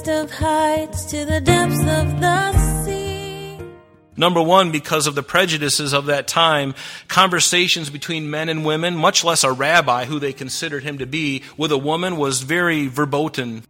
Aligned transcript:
highest 0.00 0.08
of 0.08 0.38
heights 0.38 1.04
to 1.06 1.24
the 1.24 1.40
depths 1.40 1.80
of 1.80 2.20
the 2.20 2.84
sea. 2.84 3.58
Number 4.16 4.42
one, 4.42 4.70
because 4.70 5.06
of 5.06 5.14
the 5.14 5.22
prejudices 5.22 5.92
of 5.92 6.06
that 6.06 6.26
time, 6.28 6.74
conversations 7.08 7.90
between 7.90 8.30
men 8.30 8.48
and 8.48 8.64
women, 8.64 8.96
much 8.96 9.24
less 9.24 9.44
a 9.44 9.52
rabbi 9.52 10.04
who 10.04 10.18
they 10.18 10.32
considered 10.32 10.82
him 10.82 10.98
to 10.98 11.06
be, 11.06 11.42
with 11.56 11.72
a 11.72 11.78
woman 11.78 12.16
was 12.16 12.42
very 12.42 12.86
verboten. 12.86 13.62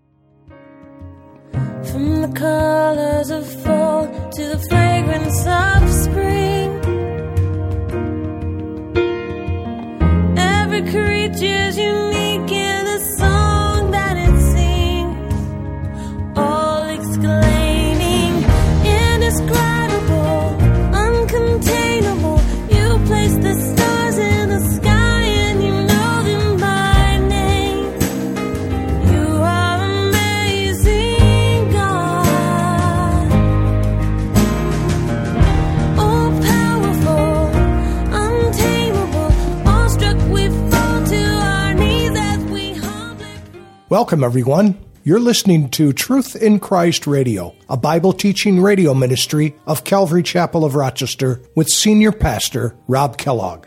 From 1.53 2.23
the 2.23 2.33
colors 2.35 3.31
of 3.31 3.47
fall 3.63 4.07
to 4.07 4.49
the 4.49 4.59
fragrance 4.69 5.47
of 5.47 5.91
spring. 5.91 6.71
Every 10.37 10.83
creature's 10.91 11.79
unique 11.79 12.20
Welcome, 44.11 44.25
everyone. 44.25 44.77
You're 45.05 45.21
listening 45.21 45.69
to 45.71 45.93
Truth 45.93 46.35
in 46.35 46.59
Christ 46.59 47.07
Radio, 47.07 47.55
a 47.69 47.77
Bible 47.77 48.13
teaching 48.13 48.61
radio 48.61 48.93
ministry 48.93 49.55
of 49.69 49.85
Calvary 49.85 50.25
Chapel 50.25 50.65
of 50.65 50.75
Rochester 50.75 51.41
with 51.55 51.69
Senior 51.69 52.11
Pastor 52.11 52.75
Rob 52.89 53.17
Kellogg. 53.19 53.67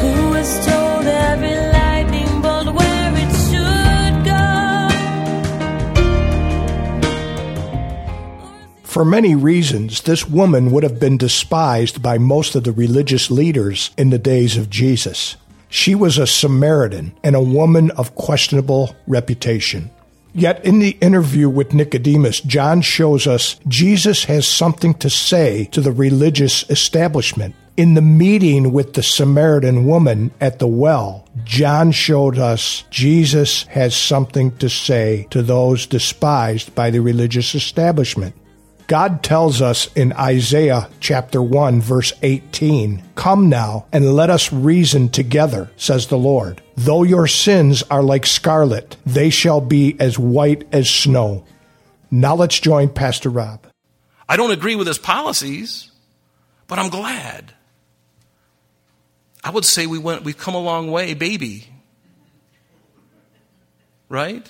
Who 0.00 0.30
was 0.30 0.64
told 0.64 1.04
every 1.04 1.54
lightning 1.54 2.40
bolt 2.40 2.74
where 2.74 3.12
it 3.14 3.30
should 3.44 4.24
go? 4.24 4.88
For 8.84 9.04
many 9.04 9.34
reasons, 9.34 10.00
this 10.00 10.26
woman 10.26 10.70
would 10.70 10.82
have 10.82 10.98
been 10.98 11.18
despised 11.18 12.02
by 12.02 12.16
most 12.16 12.54
of 12.54 12.64
the 12.64 12.72
religious 12.72 13.30
leaders 13.30 13.90
in 13.98 14.08
the 14.08 14.18
days 14.18 14.56
of 14.56 14.70
Jesus. 14.70 15.36
She 15.72 15.94
was 15.94 16.18
a 16.18 16.26
Samaritan 16.26 17.12
and 17.24 17.34
a 17.34 17.40
woman 17.40 17.90
of 17.92 18.14
questionable 18.14 18.94
reputation. 19.06 19.90
Yet 20.34 20.62
in 20.66 20.80
the 20.80 20.98
interview 21.00 21.48
with 21.48 21.72
Nicodemus, 21.72 22.42
John 22.42 22.82
shows 22.82 23.26
us 23.26 23.58
Jesus 23.66 24.24
has 24.24 24.46
something 24.46 24.92
to 24.96 25.08
say 25.08 25.70
to 25.72 25.80
the 25.80 25.90
religious 25.90 26.68
establishment. 26.68 27.54
In 27.78 27.94
the 27.94 28.02
meeting 28.02 28.74
with 28.74 28.92
the 28.92 29.02
Samaritan 29.02 29.86
woman 29.86 30.30
at 30.42 30.58
the 30.58 30.66
well, 30.66 31.26
John 31.42 31.90
showed 31.90 32.38
us 32.38 32.84
Jesus 32.90 33.62
has 33.68 33.96
something 33.96 34.54
to 34.58 34.68
say 34.68 35.26
to 35.30 35.42
those 35.42 35.86
despised 35.86 36.74
by 36.74 36.90
the 36.90 37.00
religious 37.00 37.54
establishment. 37.54 38.34
God 38.86 39.22
tells 39.22 39.62
us 39.62 39.92
in 39.94 40.12
Isaiah 40.12 40.88
chapter 41.00 41.42
1 41.42 41.80
verse 41.80 42.12
18, 42.22 43.02
Come 43.14 43.48
now 43.48 43.86
and 43.92 44.14
let 44.14 44.30
us 44.30 44.52
reason 44.52 45.08
together, 45.08 45.70
says 45.76 46.06
the 46.06 46.18
Lord. 46.18 46.62
Though 46.76 47.02
your 47.02 47.26
sins 47.26 47.82
are 47.84 48.02
like 48.02 48.26
scarlet, 48.26 48.96
they 49.06 49.30
shall 49.30 49.60
be 49.60 49.96
as 50.00 50.18
white 50.18 50.66
as 50.72 50.90
snow. 50.90 51.44
Now 52.10 52.34
let's 52.34 52.58
join 52.60 52.90
Pastor 52.90 53.30
Rob. 53.30 53.66
I 54.28 54.36
don't 54.36 54.50
agree 54.50 54.76
with 54.76 54.86
his 54.86 54.98
policies, 54.98 55.90
but 56.66 56.78
I'm 56.78 56.90
glad. 56.90 57.54
I 59.44 59.50
would 59.50 59.64
say 59.64 59.86
we 59.86 59.98
went, 59.98 60.24
we've 60.24 60.38
come 60.38 60.54
a 60.54 60.60
long 60.60 60.90
way, 60.90 61.14
baby. 61.14 61.66
Right? 64.08 64.46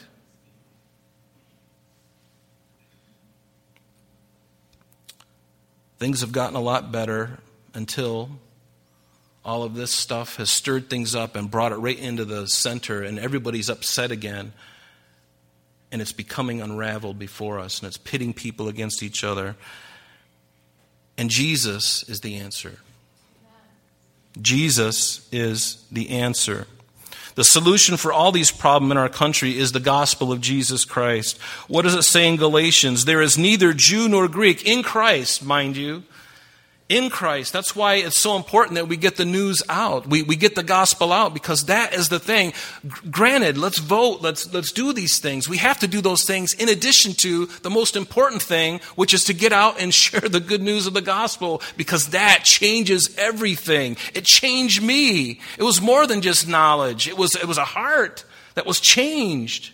Things 6.03 6.23
have 6.23 6.33
gotten 6.33 6.57
a 6.57 6.61
lot 6.61 6.91
better 6.91 7.39
until 7.75 8.29
all 9.45 9.63
of 9.63 9.77
this 9.77 9.93
stuff 9.93 10.35
has 10.35 10.51
stirred 10.51 10.91
things 10.91 11.15
up 11.15 11.37
and 11.37 11.49
brought 11.49 11.71
it 11.71 11.77
right 11.77 11.97
into 11.97 12.25
the 12.25 12.49
center, 12.49 13.05
and 13.05 13.21
everybody's 13.21 13.71
upset 13.71 14.11
again. 14.11 14.53
And 15.93 16.03
it's 16.03 16.11
becoming 16.11 16.61
unraveled 16.61 17.21
before 17.21 17.61
us, 17.61 17.79
and 17.79 17.87
it's 17.87 17.99
pitting 17.99 18.33
people 18.33 18.67
against 18.67 19.01
each 19.01 19.23
other. 19.23 19.55
And 21.17 21.31
Jesus 21.31 22.03
is 22.09 22.19
the 22.19 22.35
answer. 22.35 22.79
Jesus 24.41 25.29
is 25.31 25.87
the 25.93 26.11
answer. 26.11 26.67
The 27.35 27.45
solution 27.45 27.97
for 27.97 28.13
all 28.13 28.33
these 28.33 28.51
problems 28.51 28.93
in 28.93 28.99
our 28.99 29.09
country 29.09 29.59
is 29.59 29.73
the 29.73 29.81
gospel 29.81 30.33
of 30.33 30.41
Jesus 30.41 30.85
Christ. 30.85 31.39
What 31.67 31.83
does 31.83 31.95
it 31.95 32.03
say 32.03 32.29
in 32.29 32.37
Galatians? 32.37 33.05
There 33.05 33.23
is 33.23 33.39
neither 33.39 33.73
Jew 33.73 34.09
nor 34.09 34.29
Greek 34.29 34.67
in 34.67 34.83
Christ, 34.83 35.43
mind 35.43 35.77
you. 35.77 36.03
In 36.93 37.09
Christ. 37.09 37.55
That's 37.55 37.75
why 37.75 37.95
it's 37.95 38.21
so 38.21 38.37
important 38.37 38.75
that 38.75 38.87
we 38.87 38.99
get 38.99 39.17
the 39.17 39.25
news 39.25 39.63
out. 39.71 40.07
We, 40.07 40.23
we 40.23 40.37
get 40.37 40.55
the 40.55 40.63
gospel 40.63 41.11
out 41.11 41.33
because 41.33 41.65
that 41.65 41.95
is 41.95 42.11
the 42.11 42.19
thing. 42.19 42.53
Granted, 43.11 43.57
let's 43.57 43.79
vote, 43.79 44.21
let's, 44.21 44.53
let's 44.53 44.73
do 44.73 44.93
these 44.93 45.19
things. 45.19 45.49
We 45.49 45.57
have 45.57 45.79
to 45.79 45.89
do 45.89 46.03
those 46.03 46.25
things 46.25 46.53
in 46.53 46.69
addition 46.69 47.15
to 47.23 47.47
the 47.63 47.71
most 47.71 47.97
important 47.97 48.43
thing, 48.43 48.81
which 48.95 49.15
is 49.15 49.25
to 49.25 49.33
get 49.33 49.55
out 49.55 49.81
and 49.81 49.95
share 50.03 50.21
the 50.21 50.39
good 50.39 50.61
news 50.61 50.87
of 50.87 50.93
the 50.93 51.01
gospel 51.01 51.63
because 51.79 52.11
that 52.11 52.41
changes 52.45 53.15
everything. 53.17 53.97
It 54.13 54.27
changed 54.27 54.83
me. 54.83 55.41
It 55.57 55.63
was 55.63 55.81
more 55.81 56.07
than 56.07 56.21
just 56.21 56.47
knowledge. 56.47 57.09
It 57.09 57.17
was, 57.17 57.35
it 57.37 57.49
was 57.49 57.57
a 57.57 57.65
heart 57.65 58.27
that 58.53 58.67
was 58.67 58.81
changed. 58.81 59.73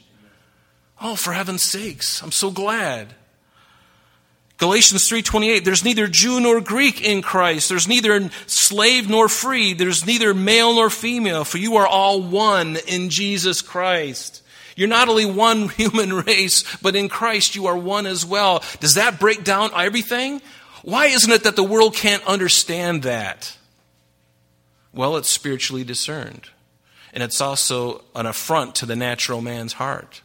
Oh, 1.03 1.17
for 1.17 1.33
heaven's 1.33 1.65
sakes, 1.65 2.23
I'm 2.23 2.31
so 2.31 2.53
glad. 2.53 3.17
Galatians 4.59 5.09
3:28 5.09 5.65
There's 5.65 5.85
neither 5.85 6.09
Jew 6.09 6.41
nor 6.41 6.61
Greek 6.61 7.01
in 7.01 7.23
Christ. 7.23 7.69
There's 7.69 7.89
neither 7.89 8.29
slave 8.47 9.09
nor 9.09 9.29
free. 9.29 9.73
There's 9.73 10.05
neither 10.05 10.35
male 10.35 10.75
nor 10.75 10.91
female 10.91 11.45
for 11.45 11.59
you 11.59 11.77
are 11.77 11.87
all 11.87 12.21
one 12.21 12.77
in 12.87 13.09
Jesus 13.09 13.63
Christ. 13.63 14.43
You're 14.77 14.89
not 14.89 15.09
only 15.09 15.27
one 15.27 15.69
human 15.69 16.13
race 16.13 16.65
but 16.83 16.97
in 16.97 17.09
Christ 17.09 17.55
you 17.55 17.67
are 17.67 17.79
one 17.79 18.07
as 18.07 18.27
well. 18.27 18.63
Does 18.81 18.95
that 18.95 19.21
break 19.21 19.45
down 19.45 19.71
everything? 19.75 20.43
Why 20.83 21.07
isn't 21.07 21.33
it 21.33 21.45
that 21.45 21.57
the 21.57 21.65
world 21.65 21.95
can't 21.95 22.25
understand 22.27 23.05
that? 23.05 23.57
Well 24.93 25.17
it's 25.17 25.33
spiritually 25.33 25.85
discerned 25.85 26.51
and 27.13 27.23
it's 27.23 27.41
also 27.41 28.05
an 28.17 28.27
affront 28.27 28.75
to 28.77 28.87
the 28.87 28.97
natural 28.97 29.41
man's 29.41 29.75
heart. 29.75 30.23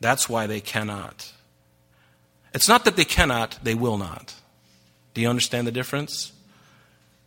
That's 0.00 0.28
why 0.28 0.48
they 0.48 0.60
cannot 0.60 1.33
it's 2.54 2.68
not 2.68 2.84
that 2.84 2.96
they 2.96 3.04
cannot, 3.04 3.58
they 3.62 3.74
will 3.74 3.98
not. 3.98 4.34
Do 5.12 5.20
you 5.20 5.28
understand 5.28 5.66
the 5.66 5.72
difference? 5.72 6.32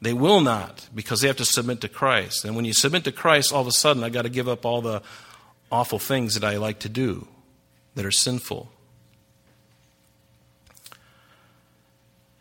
They 0.02 0.14
will 0.14 0.42
not 0.42 0.88
because 0.94 1.22
they 1.22 1.28
have 1.28 1.38
to 1.38 1.46
submit 1.46 1.82
to 1.82 1.90
Christ. 1.90 2.46
And 2.46 2.56
when 2.56 2.66
you 2.66 2.74
submit 2.74 3.04
to 3.06 3.12
Christ, 3.12 3.52
all 3.52 3.62
of 3.62 3.68
a 3.68 3.72
sudden, 3.72 4.04
I 4.04 4.10
got 4.10 4.24
to 4.24 4.30
give 4.30 4.48
up 4.48 4.66
all 4.66 4.82
the 4.82 5.02
awful 5.72 6.00
things 6.00 6.36
that 6.36 6.44
I 6.44 6.58
like 6.58 6.80
to 6.80 6.90
do 6.90 7.28
that 7.96 8.06
are 8.06 8.12
sinful. 8.12 8.72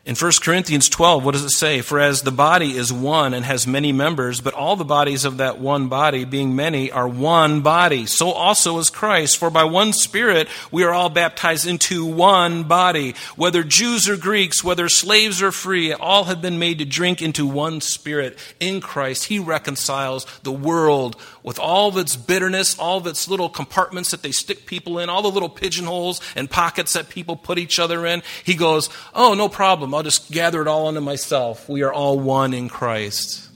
In 0.07 0.15
1 0.15 0.33
Corinthians 0.41 0.89
12, 0.89 1.25
what 1.25 1.33
does 1.33 1.43
it 1.43 1.51
say? 1.51 1.81
For 1.81 1.99
as 1.99 2.23
the 2.23 2.31
body 2.31 2.77
is 2.77 2.93
one 2.93 3.35
and 3.35 3.45
has 3.45 3.67
many 3.67 3.91
members, 3.91 4.41
but 4.41 4.55
all 4.55 4.77
the 4.77 4.85
bodies 4.85 5.25
of 5.25 5.39
that 5.39 5.59
one 5.59 5.89
body, 5.89 6.25
being 6.25 6.55
many, 6.55 6.93
are 6.93 7.09
one 7.09 7.61
body, 7.61 8.07
so 8.07 8.31
also 8.31 8.79
is 8.79 8.89
Christ. 8.89 9.37
For 9.37 9.51
by 9.51 9.65
one 9.65 9.93
Spirit 9.93 10.47
we 10.71 10.85
are 10.85 10.93
all 10.93 11.09
baptized 11.09 11.67
into 11.67 12.07
one 12.07 12.63
body. 12.63 13.17
Whether 13.35 13.65
Jews 13.65 14.09
or 14.09 14.17
Greeks, 14.17 14.63
whether 14.63 14.89
slaves 14.89 15.43
or 15.43 15.51
free, 15.51 15.93
all 15.93 16.23
have 16.23 16.41
been 16.41 16.61
made 16.61 16.79
to 16.79 16.85
drink 16.85 17.21
into 17.21 17.45
one 17.45 17.81
Spirit. 17.81 18.39
In 18.61 18.81
Christ, 18.81 19.25
He 19.25 19.41
reconciles 19.41 20.25
the 20.45 20.53
world 20.53 21.17
with 21.43 21.59
all 21.59 21.89
of 21.89 21.97
its 21.97 22.15
bitterness, 22.15 22.79
all 22.79 22.99
of 22.99 23.09
its 23.09 23.27
little 23.27 23.49
compartments 23.49 24.13
that 24.13 24.23
they 24.23 24.31
stick 24.31 24.67
people 24.67 25.01
in, 25.01 25.09
all 25.09 25.23
the 25.23 25.31
little 25.31 25.49
pigeonholes 25.49 26.21
and 26.37 26.49
pockets 26.49 26.93
that 26.93 27.09
people 27.09 27.35
put 27.35 27.59
each 27.59 27.81
other 27.81 28.07
in. 28.07 28.23
He 28.45 28.55
goes, 28.55 28.89
Oh, 29.13 29.35
no 29.35 29.49
problem. 29.49 29.96
I'll 29.97 30.03
just 30.03 30.31
gather 30.31 30.61
it 30.61 30.69
all 30.69 30.89
into 30.89 31.01
myself. 31.01 31.69
We 31.69 31.83
are 31.83 31.93
all 31.93 32.19
one 32.19 32.53
in 32.53 32.69
Christ. 32.69 33.49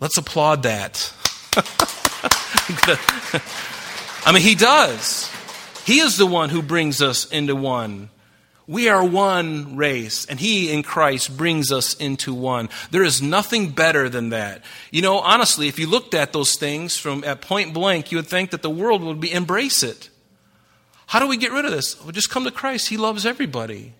Let's 0.00 0.16
applaud 0.16 0.62
that. 0.62 1.12
I 4.24 4.32
mean, 4.32 4.42
he 4.42 4.54
does. 4.54 5.28
He 5.84 5.98
is 5.98 6.16
the 6.16 6.26
one 6.26 6.50
who 6.50 6.62
brings 6.62 7.02
us 7.02 7.24
into 7.30 7.56
one. 7.56 8.10
We 8.68 8.88
are 8.88 9.04
one 9.04 9.76
race, 9.76 10.24
and 10.26 10.38
He 10.38 10.72
in 10.72 10.84
Christ 10.84 11.36
brings 11.36 11.72
us 11.72 11.94
into 11.94 12.32
one. 12.32 12.68
There 12.92 13.02
is 13.02 13.20
nothing 13.20 13.70
better 13.70 14.08
than 14.08 14.28
that. 14.30 14.62
You 14.92 15.02
know, 15.02 15.18
honestly, 15.18 15.66
if 15.66 15.80
you 15.80 15.88
looked 15.88 16.14
at 16.14 16.32
those 16.32 16.54
things 16.54 16.96
from 16.96 17.24
at 17.24 17.40
point 17.40 17.74
blank, 17.74 18.12
you 18.12 18.18
would 18.18 18.28
think 18.28 18.52
that 18.52 18.62
the 18.62 18.70
world 18.70 19.02
would 19.02 19.20
be 19.20 19.32
embrace 19.32 19.82
it. 19.82 20.10
How 21.06 21.18
do 21.18 21.26
we 21.26 21.36
get 21.36 21.50
rid 21.50 21.64
of 21.64 21.72
this? 21.72 22.00
Well, 22.00 22.12
just 22.12 22.30
come 22.30 22.44
to 22.44 22.52
Christ. 22.52 22.88
He 22.88 22.96
loves 22.96 23.26
everybody. 23.26 23.94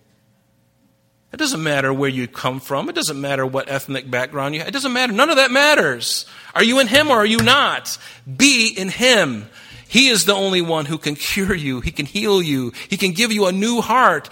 It 1.33 1.37
doesn't 1.37 1.63
matter 1.63 1.91
where 1.91 2.11
you 2.11 2.27
come 2.27 2.59
from. 2.59 2.89
It 2.89 2.95
doesn't 2.95 3.19
matter 3.19 3.43
what 3.43 3.67
ethnic 3.67 4.09
background 4.09 4.53
you 4.53 4.59
have. 4.59 4.67
It 4.67 4.73
doesn't 4.73 4.93
matter. 4.93 5.11
None 5.11 5.31
of 5.31 5.37
that 5.37 5.49
matters. 5.49 6.27
Are 6.53 6.63
you 6.63 6.79
in 6.79 6.85
Him 6.85 7.09
or 7.09 7.17
are 7.17 7.25
you 7.25 7.39
not? 7.39 7.97
Be 8.37 8.67
in 8.67 8.89
Him. 8.89 9.49
He 9.87 10.09
is 10.09 10.25
the 10.25 10.35
only 10.35 10.61
one 10.61 10.85
who 10.85 10.99
can 10.99 11.15
cure 11.15 11.55
you. 11.55 11.81
He 11.81 11.91
can 11.91 12.05
heal 12.05 12.39
you. 12.39 12.71
He 12.87 12.97
can 12.97 13.13
give 13.13 13.31
you 13.31 13.47
a 13.47 13.51
new 13.51 13.81
heart. 13.81 14.29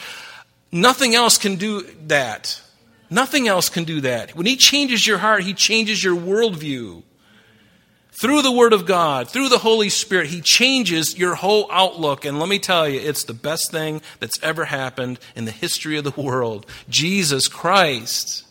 Nothing 0.72 1.16
else 1.16 1.40
can 1.40 1.56
do 1.56 1.82
that. 2.06 2.62
Nothing 3.10 3.48
else 3.48 3.68
can 3.68 3.84
do 3.84 4.02
that. 4.02 4.36
When 4.36 4.46
He 4.46 4.56
changes 4.56 5.06
your 5.06 5.18
heart, 5.18 5.44
He 5.44 5.56
changes 5.56 6.04
your 6.04 6.16
worldview. 6.16 7.02
Through 8.22 8.44
the 8.44 8.52
Word 8.52 8.72
of 8.72 8.86
God, 8.86 9.30
through 9.30 9.50
the 9.50 9.58
Holy 9.58 9.90
Spirit, 9.90 10.28
He 10.28 10.42
changes 10.42 11.18
your 11.18 11.34
whole 11.34 11.68
outlook. 11.72 12.24
And 12.24 12.38
let 12.38 12.48
me 12.48 12.60
tell 12.60 12.88
you, 12.88 13.00
it's 13.00 13.24
the 13.24 13.34
best 13.34 13.72
thing 13.72 14.00
that's 14.20 14.40
ever 14.44 14.66
happened 14.66 15.18
in 15.36 15.46
the 15.46 15.52
history 15.52 15.98
of 15.98 16.04
the 16.04 16.22
world. 16.22 16.68
Jesus 16.88 17.48
Christ. 17.48 18.46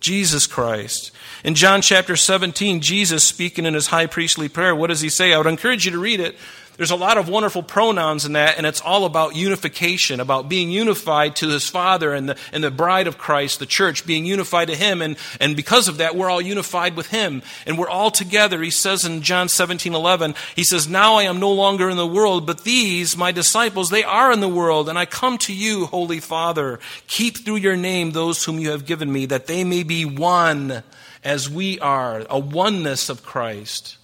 Jesus 0.00 0.48
Christ. 0.48 1.12
In 1.44 1.54
John 1.54 1.82
chapter 1.82 2.16
17, 2.16 2.80
Jesus 2.80 3.24
speaking 3.24 3.64
in 3.64 3.74
his 3.74 3.86
high 3.86 4.06
priestly 4.06 4.48
prayer, 4.48 4.74
what 4.74 4.88
does 4.88 5.02
he 5.02 5.08
say? 5.08 5.32
I 5.32 5.38
would 5.38 5.46
encourage 5.46 5.84
you 5.84 5.92
to 5.92 5.98
read 6.00 6.18
it. 6.18 6.36
There's 6.80 6.90
a 6.90 6.96
lot 6.96 7.18
of 7.18 7.28
wonderful 7.28 7.62
pronouns 7.62 8.24
in 8.24 8.32
that, 8.32 8.56
and 8.56 8.66
it's 8.66 8.80
all 8.80 9.04
about 9.04 9.36
unification, 9.36 10.18
about 10.18 10.48
being 10.48 10.70
unified 10.70 11.36
to 11.36 11.48
his 11.50 11.68
Father 11.68 12.14
and 12.14 12.30
the, 12.30 12.38
and 12.54 12.64
the 12.64 12.70
bride 12.70 13.06
of 13.06 13.18
Christ, 13.18 13.58
the 13.58 13.66
church, 13.66 14.06
being 14.06 14.24
unified 14.24 14.68
to 14.68 14.74
him. 14.74 15.02
And, 15.02 15.18
and 15.40 15.54
because 15.54 15.88
of 15.88 15.98
that, 15.98 16.16
we're 16.16 16.30
all 16.30 16.40
unified 16.40 16.96
with 16.96 17.08
him. 17.08 17.42
And 17.66 17.76
we're 17.76 17.90
all 17.90 18.10
together. 18.10 18.62
He 18.62 18.70
says 18.70 19.04
in 19.04 19.20
John 19.20 19.50
17 19.50 19.92
11, 19.92 20.34
he 20.56 20.64
says, 20.64 20.88
Now 20.88 21.16
I 21.16 21.24
am 21.24 21.38
no 21.38 21.52
longer 21.52 21.90
in 21.90 21.98
the 21.98 22.06
world, 22.06 22.46
but 22.46 22.64
these, 22.64 23.14
my 23.14 23.30
disciples, 23.30 23.90
they 23.90 24.02
are 24.02 24.32
in 24.32 24.40
the 24.40 24.48
world. 24.48 24.88
And 24.88 24.98
I 24.98 25.04
come 25.04 25.36
to 25.36 25.52
you, 25.52 25.84
Holy 25.84 26.18
Father. 26.18 26.80
Keep 27.08 27.44
through 27.44 27.56
your 27.56 27.76
name 27.76 28.12
those 28.12 28.42
whom 28.42 28.58
you 28.58 28.70
have 28.70 28.86
given 28.86 29.12
me, 29.12 29.26
that 29.26 29.48
they 29.48 29.64
may 29.64 29.82
be 29.82 30.06
one 30.06 30.82
as 31.22 31.50
we 31.50 31.78
are, 31.80 32.24
a 32.30 32.38
oneness 32.38 33.10
of 33.10 33.22
Christ. 33.22 33.98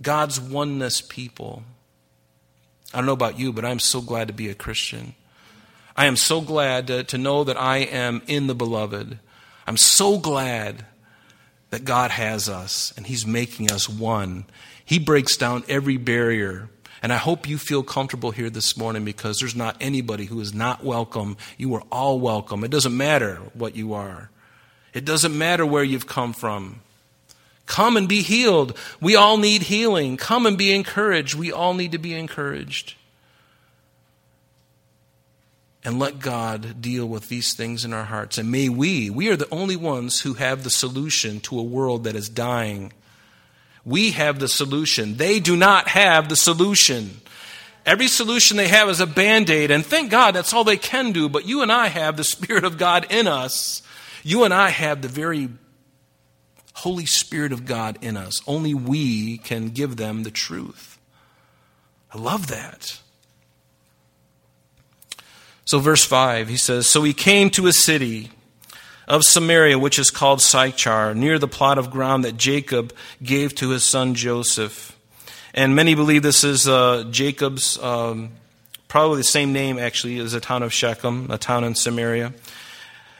God's 0.00 0.40
oneness 0.40 1.02
people. 1.02 1.64
I 2.92 2.98
don't 2.98 3.06
know 3.06 3.12
about 3.12 3.38
you, 3.38 3.52
but 3.52 3.64
I'm 3.64 3.80
so 3.80 4.00
glad 4.00 4.28
to 4.28 4.34
be 4.34 4.48
a 4.48 4.54
Christian. 4.54 5.14
I 5.96 6.06
am 6.06 6.16
so 6.16 6.40
glad 6.40 6.86
to, 6.86 7.04
to, 7.04 7.18
know 7.18 7.44
that 7.44 7.60
I 7.60 7.78
am 7.78 8.22
in 8.26 8.46
the 8.46 8.54
beloved. 8.54 9.18
I'm 9.66 9.76
so 9.76 10.18
glad 10.18 10.86
that 11.70 11.84
God 11.84 12.10
has 12.12 12.48
us 12.48 12.94
and 12.96 13.06
He's 13.06 13.26
making 13.26 13.70
us 13.70 13.88
one. 13.88 14.46
He 14.84 14.98
breaks 14.98 15.36
down 15.36 15.64
every 15.68 15.96
barrier. 15.96 16.70
And 17.02 17.12
I 17.12 17.16
hope 17.16 17.48
you 17.48 17.58
feel 17.58 17.82
comfortable 17.82 18.30
here 18.30 18.48
this 18.48 18.76
morning 18.76 19.04
because 19.04 19.38
there's 19.38 19.54
not 19.54 19.76
anybody 19.80 20.24
who 20.24 20.40
is 20.40 20.54
not 20.54 20.82
welcome. 20.82 21.36
You 21.56 21.74
are 21.74 21.84
all 21.92 22.18
welcome. 22.18 22.64
It 22.64 22.70
doesn't 22.70 22.96
matter 22.96 23.36
what 23.54 23.76
you 23.76 23.92
are, 23.92 24.30
it 24.94 25.04
doesn't 25.04 25.36
matter 25.36 25.66
where 25.66 25.84
you've 25.84 26.06
come 26.06 26.32
from. 26.32 26.80
Come 27.68 27.98
and 27.98 28.08
be 28.08 28.22
healed. 28.22 28.74
We 28.98 29.14
all 29.14 29.36
need 29.36 29.62
healing. 29.64 30.16
Come 30.16 30.46
and 30.46 30.56
be 30.56 30.72
encouraged. 30.72 31.34
We 31.34 31.52
all 31.52 31.74
need 31.74 31.92
to 31.92 31.98
be 31.98 32.14
encouraged. 32.14 32.94
And 35.84 35.98
let 35.98 36.18
God 36.18 36.80
deal 36.80 37.06
with 37.06 37.28
these 37.28 37.52
things 37.52 37.84
in 37.84 37.92
our 37.92 38.04
hearts. 38.04 38.38
And 38.38 38.50
may 38.50 38.70
we, 38.70 39.10
we 39.10 39.28
are 39.28 39.36
the 39.36 39.50
only 39.50 39.76
ones 39.76 40.22
who 40.22 40.34
have 40.34 40.64
the 40.64 40.70
solution 40.70 41.40
to 41.40 41.58
a 41.58 41.62
world 41.62 42.04
that 42.04 42.16
is 42.16 42.30
dying. 42.30 42.94
We 43.84 44.12
have 44.12 44.38
the 44.38 44.48
solution. 44.48 45.18
They 45.18 45.38
do 45.38 45.54
not 45.54 45.88
have 45.88 46.30
the 46.30 46.36
solution. 46.36 47.20
Every 47.84 48.08
solution 48.08 48.56
they 48.56 48.68
have 48.68 48.88
is 48.88 49.00
a 49.00 49.06
band 49.06 49.50
aid, 49.50 49.70
and 49.70 49.84
thank 49.84 50.10
God 50.10 50.34
that's 50.34 50.54
all 50.54 50.64
they 50.64 50.78
can 50.78 51.12
do. 51.12 51.28
But 51.28 51.46
you 51.46 51.60
and 51.60 51.70
I 51.70 51.88
have 51.88 52.16
the 52.16 52.24
Spirit 52.24 52.64
of 52.64 52.78
God 52.78 53.06
in 53.10 53.28
us. 53.28 53.82
You 54.22 54.44
and 54.44 54.54
I 54.54 54.70
have 54.70 55.02
the 55.02 55.08
very 55.08 55.48
Holy 56.78 57.06
Spirit 57.06 57.52
of 57.52 57.66
God 57.66 57.98
in 58.00 58.16
us. 58.16 58.40
Only 58.46 58.72
we 58.72 59.38
can 59.38 59.70
give 59.70 59.96
them 59.96 60.22
the 60.22 60.30
truth. 60.30 60.98
I 62.12 62.18
love 62.18 62.46
that. 62.48 63.00
So, 65.64 65.80
verse 65.80 66.04
5, 66.04 66.48
he 66.48 66.56
says 66.56 66.86
So 66.86 67.02
he 67.02 67.12
came 67.12 67.50
to 67.50 67.66
a 67.66 67.72
city 67.72 68.30
of 69.08 69.24
Samaria, 69.24 69.78
which 69.78 69.98
is 69.98 70.10
called 70.10 70.40
Sychar, 70.40 71.14
near 71.14 71.38
the 71.38 71.48
plot 71.48 71.78
of 71.78 71.90
ground 71.90 72.24
that 72.24 72.36
Jacob 72.36 72.94
gave 73.22 73.54
to 73.56 73.70
his 73.70 73.82
son 73.82 74.14
Joseph. 74.14 74.96
And 75.54 75.74
many 75.74 75.96
believe 75.96 76.22
this 76.22 76.44
is 76.44 76.68
uh, 76.68 77.04
Jacob's, 77.10 77.76
um, 77.82 78.30
probably 78.86 79.16
the 79.16 79.24
same 79.24 79.52
name 79.52 79.78
actually 79.78 80.18
as 80.18 80.32
the 80.32 80.40
town 80.40 80.62
of 80.62 80.72
Shechem, 80.72 81.30
a 81.30 81.38
town 81.38 81.64
in 81.64 81.74
Samaria. 81.74 82.32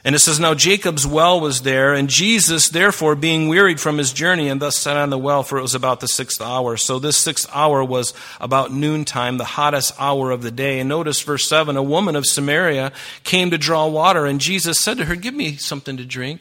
And 0.09 0.15
it 0.15 0.21
says, 0.21 0.41
Now 0.41 0.55
Jacob's 0.55 1.07
well 1.07 1.39
was 1.39 1.61
there, 1.61 1.93
and 1.93 2.09
Jesus, 2.09 2.71
therefore, 2.71 3.15
being 3.15 3.47
wearied 3.47 3.79
from 3.79 3.99
his 3.99 4.11
journey, 4.11 4.49
and 4.49 4.59
thus 4.59 4.75
sat 4.75 4.97
on 4.97 5.11
the 5.11 5.19
well, 5.19 5.43
for 5.43 5.59
it 5.59 5.61
was 5.61 5.75
about 5.75 6.01
the 6.01 6.09
sixth 6.09 6.41
hour. 6.41 6.79
So 6.79 6.99
this 6.99 7.19
sixth 7.19 7.47
hour 7.53 7.85
was 7.85 8.15
about 8.41 8.73
noontime, 8.73 9.37
the 9.37 9.45
hottest 9.45 9.93
hour 9.99 10.31
of 10.31 10.41
the 10.41 10.51
day. 10.51 10.81
And 10.81 10.89
notice 10.89 11.21
verse 11.21 11.47
7 11.47 11.77
A 11.77 11.83
woman 11.83 12.17
of 12.17 12.25
Samaria 12.25 12.91
came 13.23 13.51
to 13.51 13.59
draw 13.59 13.87
water, 13.87 14.25
and 14.25 14.41
Jesus 14.41 14.81
said 14.81 14.97
to 14.97 15.05
her, 15.05 15.15
Give 15.15 15.35
me 15.35 15.57
something 15.57 15.99
to 15.99 16.07
drink. 16.07 16.41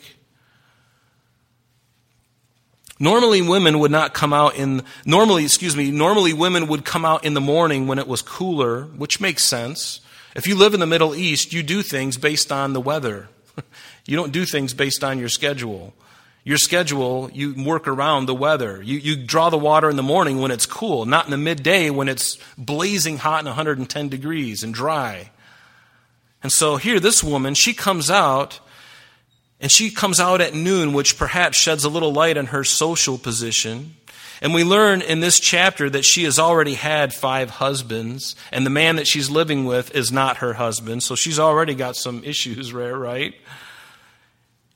Normally, 3.01 3.41
women 3.41 3.79
would 3.79 3.91
not 3.91 4.13
come 4.13 4.31
out 4.31 4.55
in, 4.55 4.81
normally, 5.05 5.43
excuse 5.43 5.75
me, 5.75 5.91
normally 5.91 6.31
women 6.31 6.67
would 6.67 6.85
come 6.85 7.03
out 7.03 7.25
in 7.25 7.33
the 7.33 7.41
morning 7.41 7.85
when 7.85 7.99
it 7.99 8.07
was 8.07 8.21
cooler, 8.21 8.83
which 8.83 9.19
makes 9.19 9.43
sense. 9.43 9.99
If 10.37 10.47
you 10.47 10.55
live 10.55 10.73
in 10.73 10.79
the 10.79 10.85
Middle 10.85 11.13
East, 11.13 11.51
you 11.51 11.63
do 11.63 11.81
things 11.81 12.15
based 12.15 12.49
on 12.49 12.71
the 12.71 12.79
weather. 12.79 13.27
You 14.06 14.15
don't 14.15 14.31
do 14.31 14.45
things 14.45 14.74
based 14.74 15.04
on 15.04 15.19
your 15.19 15.27
schedule. 15.27 15.94
Your 16.45 16.57
schedule, 16.57 17.30
you 17.33 17.62
work 17.62 17.89
around 17.89 18.25
the 18.25 18.33
weather. 18.33 18.81
You, 18.81 18.98
you 19.00 19.18
draw 19.18 19.50
the 19.50 19.57
water 19.57 19.89
in 19.89 19.98
the 19.98 20.01
morning 20.01 20.39
when 20.39 20.50
it's 20.50 20.65
cool, 20.65 21.06
not 21.06 21.25
in 21.25 21.31
the 21.31 21.38
midday 21.38 21.89
when 21.89 22.07
it's 22.07 22.38
blazing 22.57 23.18
hot 23.18 23.39
and 23.39 23.48
110 23.48 24.07
degrees 24.07 24.63
and 24.63 24.74
dry. 24.74 25.31
And 26.42 26.54
so 26.54 26.77
here, 26.77 27.01
this 27.01 27.21
woman, 27.21 27.54
she 27.54 27.74
comes 27.74 28.09
out, 28.09 28.62
and 29.60 29.70
she 29.70 29.89
comes 29.89 30.22
out 30.22 30.39
at 30.39 30.53
noon, 30.53 30.93
which 30.93 31.17
perhaps 31.17 31.58
sheds 31.58 31.84
a 31.84 31.89
little 31.89 32.13
light 32.13 32.38
on 32.38 32.46
her 32.46 32.63
social 32.63 33.17
position. 33.17 33.97
And 34.41 34.53
we 34.53 34.63
learn 34.63 35.01
in 35.01 35.20
this 35.20 35.39
chapter 35.39 35.89
that 35.89 36.06
she 36.06 36.24
has 36.24 36.38
already 36.39 36.75
had 36.75 37.13
five 37.13 37.50
husbands, 37.50 38.36
and 38.51 38.65
the 38.65 38.70
man 38.70 38.98
that 38.98 39.08
she's 39.08 39.29
living 39.29 39.65
with 39.65 39.96
is 39.96 40.12
not 40.12 40.38
her 40.38 40.53
husband, 40.53 41.03
so 41.03 41.15
she's 41.15 41.39
already 41.39 41.75
got 41.75 41.96
some 41.96 42.24
issues 42.24 42.72
there, 42.72 42.98
right? 42.98 43.34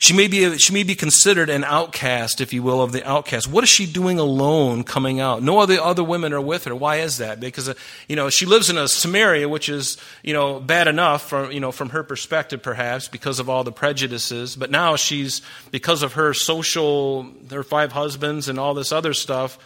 She 0.01 0.13
may, 0.13 0.27
be, 0.27 0.57
she 0.57 0.73
may 0.73 0.81
be 0.81 0.95
considered 0.95 1.51
an 1.51 1.63
outcast, 1.63 2.41
if 2.41 2.53
you 2.53 2.63
will, 2.63 2.81
of 2.81 2.91
the 2.91 3.07
outcast. 3.07 3.47
What 3.47 3.63
is 3.63 3.69
she 3.69 3.85
doing 3.85 4.17
alone 4.17 4.83
coming 4.83 5.19
out? 5.19 5.43
No 5.43 5.59
other, 5.59 5.79
other 5.79 6.03
women 6.03 6.33
are 6.33 6.41
with 6.41 6.63
her. 6.63 6.73
Why 6.73 6.97
is 6.97 7.19
that? 7.19 7.39
Because, 7.39 7.69
uh, 7.69 7.75
you 8.09 8.15
know, 8.15 8.31
she 8.31 8.47
lives 8.47 8.71
in 8.71 8.79
a 8.79 8.87
Samaria, 8.87 9.47
which 9.47 9.69
is, 9.69 9.97
you 10.23 10.33
know, 10.33 10.59
bad 10.59 10.87
enough 10.87 11.29
from, 11.29 11.51
you 11.51 11.59
know, 11.59 11.71
from 11.71 11.89
her 11.89 12.01
perspective, 12.01 12.63
perhaps, 12.63 13.09
because 13.09 13.37
of 13.37 13.47
all 13.47 13.63
the 13.63 13.71
prejudices. 13.71 14.55
But 14.55 14.71
now 14.71 14.95
she's, 14.95 15.43
because 15.69 16.01
of 16.01 16.13
her 16.13 16.33
social, 16.33 17.31
her 17.51 17.61
five 17.61 17.91
husbands 17.91 18.49
and 18.49 18.57
all 18.57 18.73
this 18.73 18.91
other 18.91 19.13
stuff, 19.13 19.59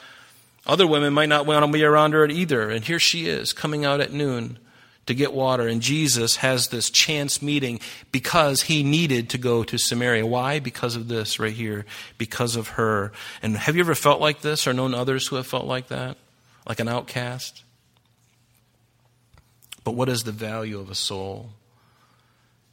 other 0.67 0.85
women 0.85 1.13
might 1.13 1.29
not 1.29 1.45
want 1.45 1.65
to 1.65 1.71
be 1.71 1.85
around 1.85 2.11
her 2.11 2.25
either. 2.25 2.69
And 2.69 2.83
here 2.83 2.99
she 2.99 3.29
is, 3.29 3.53
coming 3.53 3.85
out 3.85 4.01
at 4.01 4.11
noon 4.11 4.59
to 5.05 5.13
get 5.13 5.33
water. 5.33 5.67
And 5.67 5.81
Jesus 5.81 6.37
has 6.37 6.69
this 6.69 6.89
chance 6.89 7.41
meeting 7.41 7.79
because 8.11 8.63
he 8.63 8.83
needed 8.83 9.29
to 9.31 9.37
go 9.37 9.63
to 9.63 9.77
Samaria. 9.77 10.25
Why? 10.25 10.59
Because 10.59 10.95
of 10.95 11.07
this 11.07 11.39
right 11.39 11.53
here, 11.53 11.85
because 12.17 12.55
of 12.55 12.69
her. 12.69 13.11
And 13.41 13.55
have 13.57 13.75
you 13.75 13.81
ever 13.81 13.95
felt 13.95 14.21
like 14.21 14.41
this 14.41 14.67
or 14.67 14.73
known 14.73 14.93
others 14.93 15.27
who 15.27 15.35
have 15.35 15.47
felt 15.47 15.65
like 15.65 15.87
that? 15.87 16.17
Like 16.67 16.79
an 16.79 16.87
outcast? 16.87 17.63
But 19.83 19.91
what 19.91 20.09
is 20.09 20.23
the 20.23 20.31
value 20.31 20.79
of 20.79 20.89
a 20.89 20.95
soul? 20.95 21.51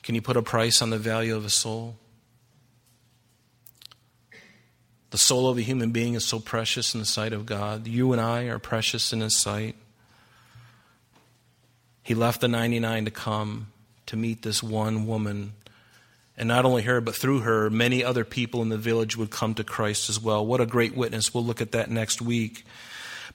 Can 0.02 0.14
you 0.14 0.22
put 0.22 0.36
a 0.36 0.42
price 0.42 0.82
on 0.82 0.90
the 0.90 0.98
value 0.98 1.36
of 1.36 1.44
a 1.44 1.50
soul? 1.50 1.96
The 5.10 5.18
soul 5.18 5.48
of 5.50 5.58
a 5.58 5.60
human 5.60 5.90
being 5.90 6.14
is 6.14 6.24
so 6.24 6.40
precious 6.40 6.94
in 6.94 7.00
the 7.00 7.06
sight 7.06 7.34
of 7.34 7.44
God. 7.44 7.86
You 7.86 8.12
and 8.12 8.20
I 8.20 8.44
are 8.44 8.58
precious 8.58 9.12
in 9.12 9.20
His 9.20 9.36
sight. 9.36 9.76
He 12.02 12.14
left 12.14 12.40
the 12.40 12.48
99 12.48 13.04
to 13.04 13.10
come 13.10 13.68
to 14.06 14.16
meet 14.16 14.42
this 14.42 14.62
one 14.62 15.06
woman. 15.06 15.52
And 16.36 16.48
not 16.48 16.64
only 16.64 16.82
her, 16.82 17.00
but 17.00 17.14
through 17.14 17.40
her, 17.40 17.70
many 17.70 18.02
other 18.02 18.24
people 18.24 18.62
in 18.62 18.68
the 18.68 18.78
village 18.78 19.16
would 19.16 19.30
come 19.30 19.54
to 19.54 19.64
Christ 19.64 20.08
as 20.08 20.20
well. 20.20 20.44
What 20.44 20.60
a 20.60 20.66
great 20.66 20.96
witness. 20.96 21.32
We'll 21.32 21.44
look 21.44 21.60
at 21.60 21.72
that 21.72 21.90
next 21.90 22.20
week. 22.20 22.64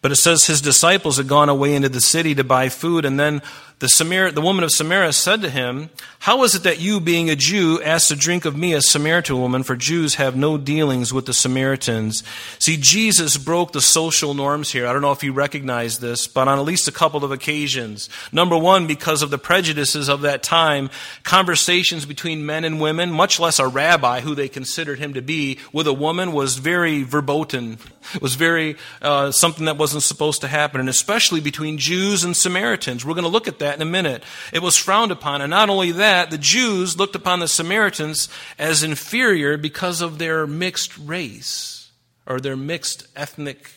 But 0.02 0.12
it 0.12 0.18
says 0.18 0.46
his 0.46 0.62
disciples 0.62 1.18
had 1.18 1.28
gone 1.28 1.50
away 1.50 1.74
into 1.74 1.90
the 1.90 2.02
city 2.02 2.36
to 2.36 2.44
buy 2.44 2.70
food, 2.70 3.06
and 3.06 3.20
then 3.20 3.42
the, 3.80 3.90
Samar- 3.90 4.32
the 4.32 4.42
woman 4.42 4.64
of 4.64 4.72
Samaria 4.72 5.14
said 5.14 5.42
to 5.44 5.52
him, 5.52 5.92
How 6.18 6.44
is 6.44 6.56
it 6.56 6.64
that 6.64 6.80
you, 6.80 7.00
being 7.00 7.30
a 7.30 7.36
Jew, 7.36 7.80
ask 7.84 8.08
to 8.08 8.16
drink 8.16 8.46
of 8.46 8.58
me, 8.58 8.74
a 8.74 8.82
Samaritan 8.82 9.40
woman, 9.40 9.62
for 9.62 9.76
Jews 9.76 10.16
have 10.16 10.36
no 10.36 10.58
dealings 10.58 11.14
with 11.14 11.28
the 11.28 11.34
Samaritans? 11.34 12.24
See, 12.58 12.76
Jesus 12.78 13.38
broke 13.38 13.74
the 13.74 13.82
social 13.82 14.34
norms 14.34 14.72
here. 14.72 14.88
I 14.88 14.94
don't 14.94 15.04
know 15.04 15.12
if 15.12 15.24
you 15.24 15.32
recognize 15.32 16.00
this, 16.00 16.26
but 16.28 16.48
on 16.48 16.58
at 16.58 16.66
least 16.66 16.88
a 16.88 16.92
couple 16.92 17.24
of 17.24 17.32
occasions. 17.32 18.10
Number 18.32 18.58
one, 18.58 18.88
because 18.88 19.22
of 19.22 19.30
the 19.30 19.38
prejudices 19.38 20.10
of 20.10 20.22
that 20.22 20.42
time, 20.42 20.90
conversations 21.22 22.08
between 22.08 22.48
men 22.48 22.64
and 22.64 22.82
women, 22.82 23.12
much 23.12 23.40
less 23.40 23.60
a 23.60 23.68
rabbi 23.68 24.22
who 24.22 24.34
they 24.34 24.50
considered 24.50 24.98
him 24.98 25.14
to 25.14 25.22
be, 25.22 25.60
with 25.72 25.86
a 25.86 25.94
woman 25.94 26.32
was 26.32 26.58
very 26.58 27.04
verboten, 27.04 27.78
was 28.24 28.34
very 28.34 28.76
uh, 29.04 29.32
something 29.32 29.66
that 29.66 29.78
wasn't 29.88 30.04
supposed 30.04 30.42
to 30.42 30.50
happen, 30.50 30.82
and 30.82 30.90
especially 30.90 31.40
between 31.40 31.78
Jews 31.78 32.26
and 32.26 32.36
Samaritans. 32.36 33.06
We're 33.06 33.14
going 33.14 33.24
to 33.24 33.30
look 33.30 33.48
at 33.48 33.60
that 33.60 33.74
in 33.74 33.82
a 33.82 33.86
minute. 33.86 34.22
It 34.52 34.62
was 34.62 34.76
frowned 34.76 35.14
upon. 35.14 35.42
And 35.42 35.50
not 35.50 35.70
only 35.70 35.94
that, 35.94 36.30
the 36.30 36.38
Jews 36.38 36.98
looked 37.00 37.16
upon 37.16 37.40
the 37.40 37.48
Samaritans 37.48 38.28
as 38.60 38.84
inferior 38.84 39.56
because 39.56 40.02
of 40.02 40.18
their 40.18 40.46
mixed 40.46 40.98
race 40.98 41.90
or 42.26 42.42
their 42.42 42.58
mixed 42.58 43.08
ethnic, 43.16 43.72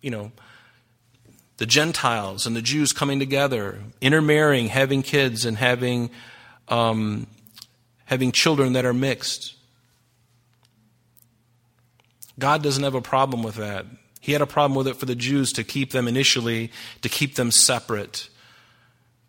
you 0.00 0.10
know, 0.10 0.32
the 1.58 1.66
Gentiles 1.66 2.46
and 2.46 2.56
the 2.56 2.62
Jews 2.62 2.94
coming 2.94 3.18
together, 3.18 3.78
intermarrying, 4.00 4.68
having 4.68 5.02
kids, 5.02 5.44
and 5.44 5.58
having, 5.58 6.08
um, 6.68 7.26
having 8.06 8.32
children 8.32 8.72
that 8.72 8.86
are 8.86 8.94
mixed. 8.94 9.54
God 12.38 12.62
doesn't 12.62 12.84
have 12.84 12.94
a 12.94 13.02
problem 13.02 13.42
with 13.42 13.56
that. 13.56 13.84
He 14.26 14.32
had 14.32 14.42
a 14.42 14.46
problem 14.46 14.76
with 14.76 14.88
it 14.88 14.96
for 14.96 15.06
the 15.06 15.14
Jews 15.14 15.52
to 15.54 15.64
keep 15.64 15.92
them 15.92 16.06
initially, 16.06 16.70
to 17.02 17.08
keep 17.08 17.36
them 17.36 17.50
separate 17.50 18.28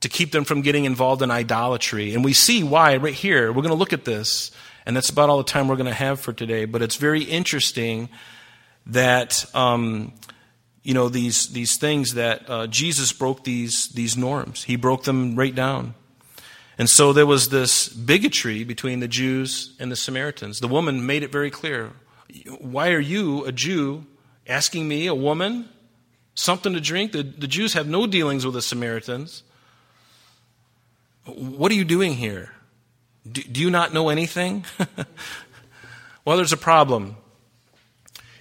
to 0.01 0.09
keep 0.09 0.31
them 0.31 0.43
from 0.43 0.61
getting 0.61 0.85
involved 0.85 1.21
in 1.21 1.31
idolatry. 1.31 2.13
And 2.13 2.23
we 2.23 2.33
see 2.33 2.63
why 2.63 2.97
right 2.97 3.13
here. 3.13 3.47
We're 3.51 3.61
going 3.61 3.69
to 3.69 3.75
look 3.75 3.93
at 3.93 4.05
this, 4.05 4.51
and 4.85 4.95
that's 4.95 5.09
about 5.09 5.29
all 5.29 5.37
the 5.37 5.43
time 5.43 5.67
we're 5.67 5.75
going 5.75 5.87
to 5.87 5.93
have 5.93 6.19
for 6.19 6.33
today. 6.33 6.65
But 6.65 6.81
it's 6.81 6.95
very 6.95 7.23
interesting 7.23 8.09
that 8.87 9.45
um, 9.55 10.13
you 10.83 10.93
know 10.93 11.09
these 11.09 11.47
these 11.47 11.77
things 11.77 12.13
that 12.13 12.49
uh, 12.49 12.67
Jesus 12.67 13.11
broke 13.11 13.43
these 13.43 13.89
these 13.89 14.15
norms. 14.15 14.63
He 14.63 14.75
broke 14.75 15.03
them 15.03 15.35
right 15.35 15.53
down. 15.53 15.95
And 16.79 16.87
so 16.87 17.11
there 17.11 17.25
was 17.25 17.49
this 17.49 17.89
bigotry 17.89 18.63
between 18.63 18.99
the 18.99 19.07
Jews 19.07 19.75
and 19.79 19.91
the 19.91 19.95
Samaritans. 19.95 20.59
The 20.59 20.67
woman 20.67 21.07
made 21.07 21.23
it 21.23 21.31
very 21.31 21.49
clear. 21.49 21.93
Why 22.59 22.91
are 22.91 22.99
you, 22.99 23.45
a 23.45 23.51
Jew, 23.51 24.05
asking 24.47 24.87
me, 24.87 25.07
a 25.07 25.15
woman, 25.15 25.69
something 26.35 26.73
to 26.73 26.81
drink? 26.81 27.11
The, 27.11 27.23
the 27.23 27.47
Jews 27.47 27.73
have 27.73 27.87
no 27.87 28.07
dealings 28.07 28.45
with 28.45 28.53
the 28.53 28.61
Samaritans. 28.61 29.43
What 31.25 31.71
are 31.71 31.75
you 31.75 31.85
doing 31.85 32.13
here? 32.13 32.51
Do, 33.29 33.41
do 33.43 33.59
you 33.59 33.69
not 33.69 33.93
know 33.93 34.09
anything? 34.09 34.65
well, 36.25 36.37
there's 36.37 36.53
a 36.53 36.57
problem. 36.57 37.17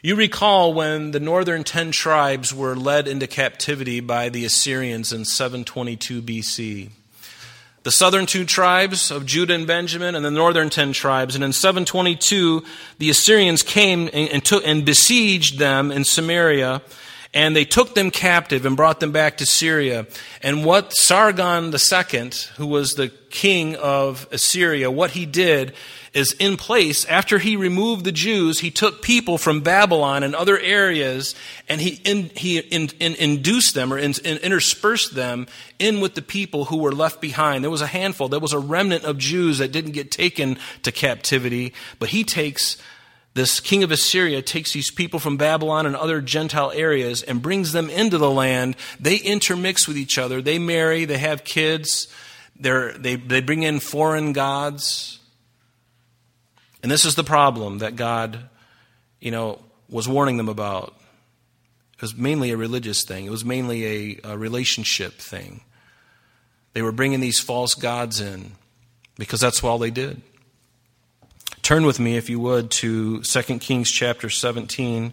You 0.03 0.15
recall 0.15 0.73
when 0.73 1.11
the 1.11 1.19
northern 1.19 1.65
ten 1.65 1.91
tribes 1.91 2.55
were 2.55 2.77
led 2.77 3.09
into 3.09 3.27
captivity 3.27 3.99
by 3.99 4.29
the 4.29 4.45
Assyrians 4.45 5.13
in 5.13 5.25
722 5.25 6.23
BC. 6.23 6.91
The 7.87 7.93
southern 7.93 8.27
two 8.27 8.45
tribes 8.45 9.13
of 9.13 9.27
Judah 9.27 9.55
and 9.55 9.65
Benjamin, 9.65 10.17
and 10.17 10.25
the 10.25 10.31
northern 10.33 10.71
ten 10.71 10.93
tribes. 10.93 11.37
And 11.37 11.45
in 11.45 11.53
722, 11.53 12.65
the 12.99 13.11
Assyrians 13.11 13.63
came 13.63 14.11
and, 14.13 14.29
and, 14.29 14.45
took, 14.45 14.67
and 14.67 14.85
besieged 14.85 15.61
them 15.61 15.93
in 15.93 16.03
Samaria 16.03 16.83
and 17.35 17.55
they 17.55 17.65
took 17.65 17.95
them 17.95 18.11
captive 18.11 18.65
and 18.67 18.77
brought 18.77 19.01
them 19.01 19.13
back 19.13 19.39
to 19.39 19.47
Syria. 19.47 20.07
And 20.43 20.65
what 20.65 20.93
Sargon 20.93 21.73
II, 21.73 22.31
who 22.57 22.67
was 22.67 22.95
the 22.95 23.09
king 23.31 23.77
of 23.77 24.27
Assyria, 24.33 24.91
what 24.91 25.11
he 25.11 25.27
did 25.27 25.75
is 26.15 26.33
in 26.39 26.57
place, 26.57 27.05
after 27.05 27.39
he 27.39 27.57
removed 27.57 28.05
the 28.05 28.13
Jews, 28.13 28.61
he 28.61 28.71
took 28.71 29.03
people 29.03 29.37
from 29.37 29.61
Babylon 29.61 30.23
and 30.23 30.35
other 30.35 30.59
areas 30.59 31.35
and 31.69 31.79
he, 31.81 32.01
in, 32.05 32.31
he 32.35 32.59
in, 32.59 32.89
in, 33.01 33.15
induced 33.17 33.75
them 33.75 33.93
or 33.93 33.99
in, 33.99 34.15
interspersed 34.25 35.15
them 35.15 35.47
in 35.79 36.01
with 36.01 36.15
the 36.15 36.23
people 36.23 36.67
who 36.67 36.79
were 36.79 36.93
left 36.93 37.21
behind. 37.21 37.63
There 37.63 37.71
was 37.71 37.83
a 37.83 37.87
handful, 37.87 38.29
there 38.29 38.41
was 38.41 38.55
a 38.55 38.59
remnant 38.59 39.05
of 39.05 39.19
Jews 39.19 39.59
that 39.59 39.73
didn't 39.73 39.93
get 39.93 40.11
taken 40.11 40.57
to 40.85 40.93
captivity, 40.93 41.75
but 41.99 42.09
he 42.09 42.25
takes 42.25 42.79
this 43.37 43.61
king 43.61 43.85
of 43.85 43.91
Assyria 43.91 44.41
takes 44.41 44.73
these 44.73 44.91
people 44.91 45.21
from 45.21 45.37
Babylon 45.37 45.85
and 45.85 45.95
other 45.95 46.23
Gentile 46.23 46.73
areas 46.75 47.23
and 47.23 47.43
brings 47.43 47.73
them 47.73 47.91
into 47.91 48.17
the 48.17 48.31
land. 48.31 48.77
They 48.99 49.17
intermix 49.17 49.87
with 49.87 49.99
each 49.99 50.17
other. 50.17 50.41
They 50.41 50.59
marry, 50.59 51.05
they 51.05 51.19
have 51.19 51.45
kids, 51.45 52.09
They're, 52.59 52.95
they, 52.95 53.17
they 53.17 53.43
bring 53.43 53.63
in 53.63 53.81
foreign 53.81 54.33
gods. 54.33 55.19
And 56.83 56.91
this 56.91 57.05
is 57.05 57.15
the 57.15 57.25
problem 57.25 57.81
that 57.81 57.95
God, 57.95 58.49
you 59.21 59.31
know, 59.31 59.61
was 59.91 60.09
warning 60.09 60.39
them 60.39 60.49
about. 60.49 60.95
It 61.97 62.01
was 62.01 62.17
mainly 62.17 62.53
a 62.53 62.57
religious 62.57 63.05
thing, 63.05 63.27
it 63.27 63.31
was 63.31 63.45
mainly 63.45 63.85
a, 63.85 64.33
a 64.33 64.39
relationship 64.39 65.13
thing. 65.19 65.61
They 66.73 66.81
were 66.81 66.93
bringing 66.93 67.21
these 67.21 67.39
false 67.39 67.75
gods 67.75 68.19
in 68.19 68.53
because 69.19 69.41
that's 69.41 69.63
all 69.63 69.77
they 69.77 69.91
did. 69.91 70.23
Turn 71.67 71.85
with 71.85 71.99
me, 71.99 72.17
if 72.17 72.31
you 72.31 72.39
would, 72.39 72.71
to 72.71 73.23
2 73.23 73.59
Kings 73.59 73.91
chapter 73.91 74.31
17. 74.31 75.13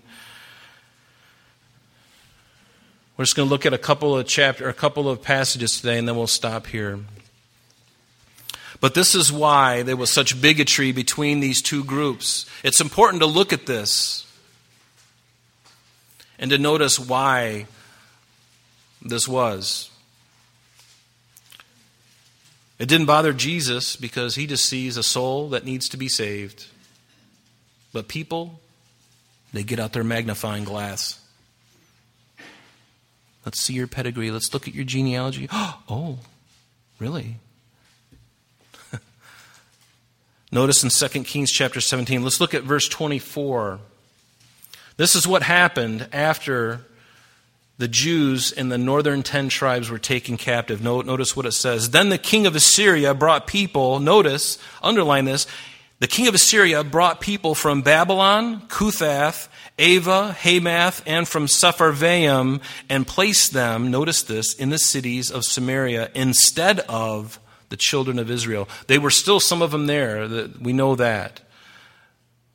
We're 3.17 3.25
just 3.25 3.35
going 3.35 3.47
to 3.47 3.49
look 3.49 3.65
at 3.65 3.73
a 3.73 3.79
couple 3.79 4.15
of 4.15 4.27
chapter, 4.27 4.69
a 4.69 4.73
couple 4.73 5.09
of 5.09 5.23
passages 5.23 5.77
today, 5.77 5.97
and 5.97 6.07
then 6.07 6.15
we'll 6.15 6.27
stop 6.27 6.67
here. 6.67 6.99
But 8.79 8.93
this 8.93 9.15
is 9.15 9.31
why 9.31 9.81
there 9.81 9.95
was 9.95 10.11
such 10.11 10.39
bigotry 10.39 10.91
between 10.91 11.39
these 11.39 11.59
two 11.59 11.83
groups. 11.83 12.45
It's 12.63 12.79
important 12.79 13.23
to 13.23 13.27
look 13.27 13.51
at 13.51 13.65
this 13.65 14.31
and 16.37 16.51
to 16.51 16.59
notice 16.59 16.99
why 16.99 17.65
this 19.01 19.27
was. 19.27 19.89
It 22.83 22.89
didn't 22.89 23.05
bother 23.05 23.31
Jesus 23.31 23.95
because 23.95 24.35
he 24.35 24.45
just 24.45 24.65
sees 24.65 24.97
a 24.97 25.03
soul 25.03 25.47
that 25.51 25.63
needs 25.63 25.87
to 25.87 25.95
be 25.95 26.09
saved. 26.09 26.65
But 27.93 28.09
people, 28.09 28.59
they 29.53 29.63
get 29.63 29.79
out 29.79 29.93
their 29.93 30.03
magnifying 30.03 30.65
glass. 30.65 31.25
Let's 33.45 33.61
see 33.61 33.73
your 33.73 33.87
pedigree. 33.87 34.31
Let's 34.31 34.53
look 34.53 34.67
at 34.67 34.75
your 34.75 34.83
genealogy. 34.83 35.47
Oh, 35.89 36.19
really? 36.99 37.37
Notice 40.51 40.83
in 40.83 40.89
2 40.89 41.23
Kings 41.23 41.51
chapter 41.51 41.79
17, 41.79 42.21
let's 42.21 42.41
look 42.41 42.53
at 42.53 42.63
verse 42.63 42.89
24. 42.89 43.79
This 44.97 45.15
is 45.15 45.25
what 45.25 45.43
happened 45.43 46.09
after 46.11 46.81
the 47.83 47.89
Jews 47.89 48.53
in 48.53 48.69
the 48.69 48.77
northern 48.77 49.23
ten 49.23 49.49
tribes 49.49 49.89
were 49.89 49.99
taken 49.99 50.37
captive. 50.37 50.81
Notice 50.81 51.35
what 51.35 51.45
it 51.45 51.51
says. 51.51 51.89
Then 51.89 52.07
the 52.07 52.17
king 52.17 52.47
of 52.47 52.55
Assyria 52.55 53.13
brought 53.13 53.45
people, 53.45 53.99
notice, 53.99 54.57
underline 54.81 55.25
this, 55.25 55.47
the 55.99 56.07
king 56.07 56.29
of 56.29 56.33
Assyria 56.33 56.85
brought 56.85 57.19
people 57.19 57.55
from 57.55 57.81
Babylon, 57.81 58.61
Cuthah, 58.69 59.49
Ava, 59.77 60.31
Hamath, 60.31 61.03
and 61.05 61.27
from 61.27 61.47
Sepharvaim 61.47 62.61
and 62.87 63.05
placed 63.05 63.51
them, 63.51 63.91
notice 63.91 64.23
this, 64.23 64.53
in 64.53 64.69
the 64.69 64.77
cities 64.77 65.29
of 65.29 65.43
Samaria 65.43 66.09
instead 66.15 66.79
of 66.87 67.37
the 67.67 67.75
children 67.75 68.17
of 68.17 68.31
Israel. 68.31 68.69
They 68.87 68.97
were 68.97 69.09
still 69.09 69.41
some 69.41 69.61
of 69.61 69.71
them 69.71 69.87
there. 69.87 70.47
We 70.61 70.71
know 70.71 70.95
that 70.95 71.41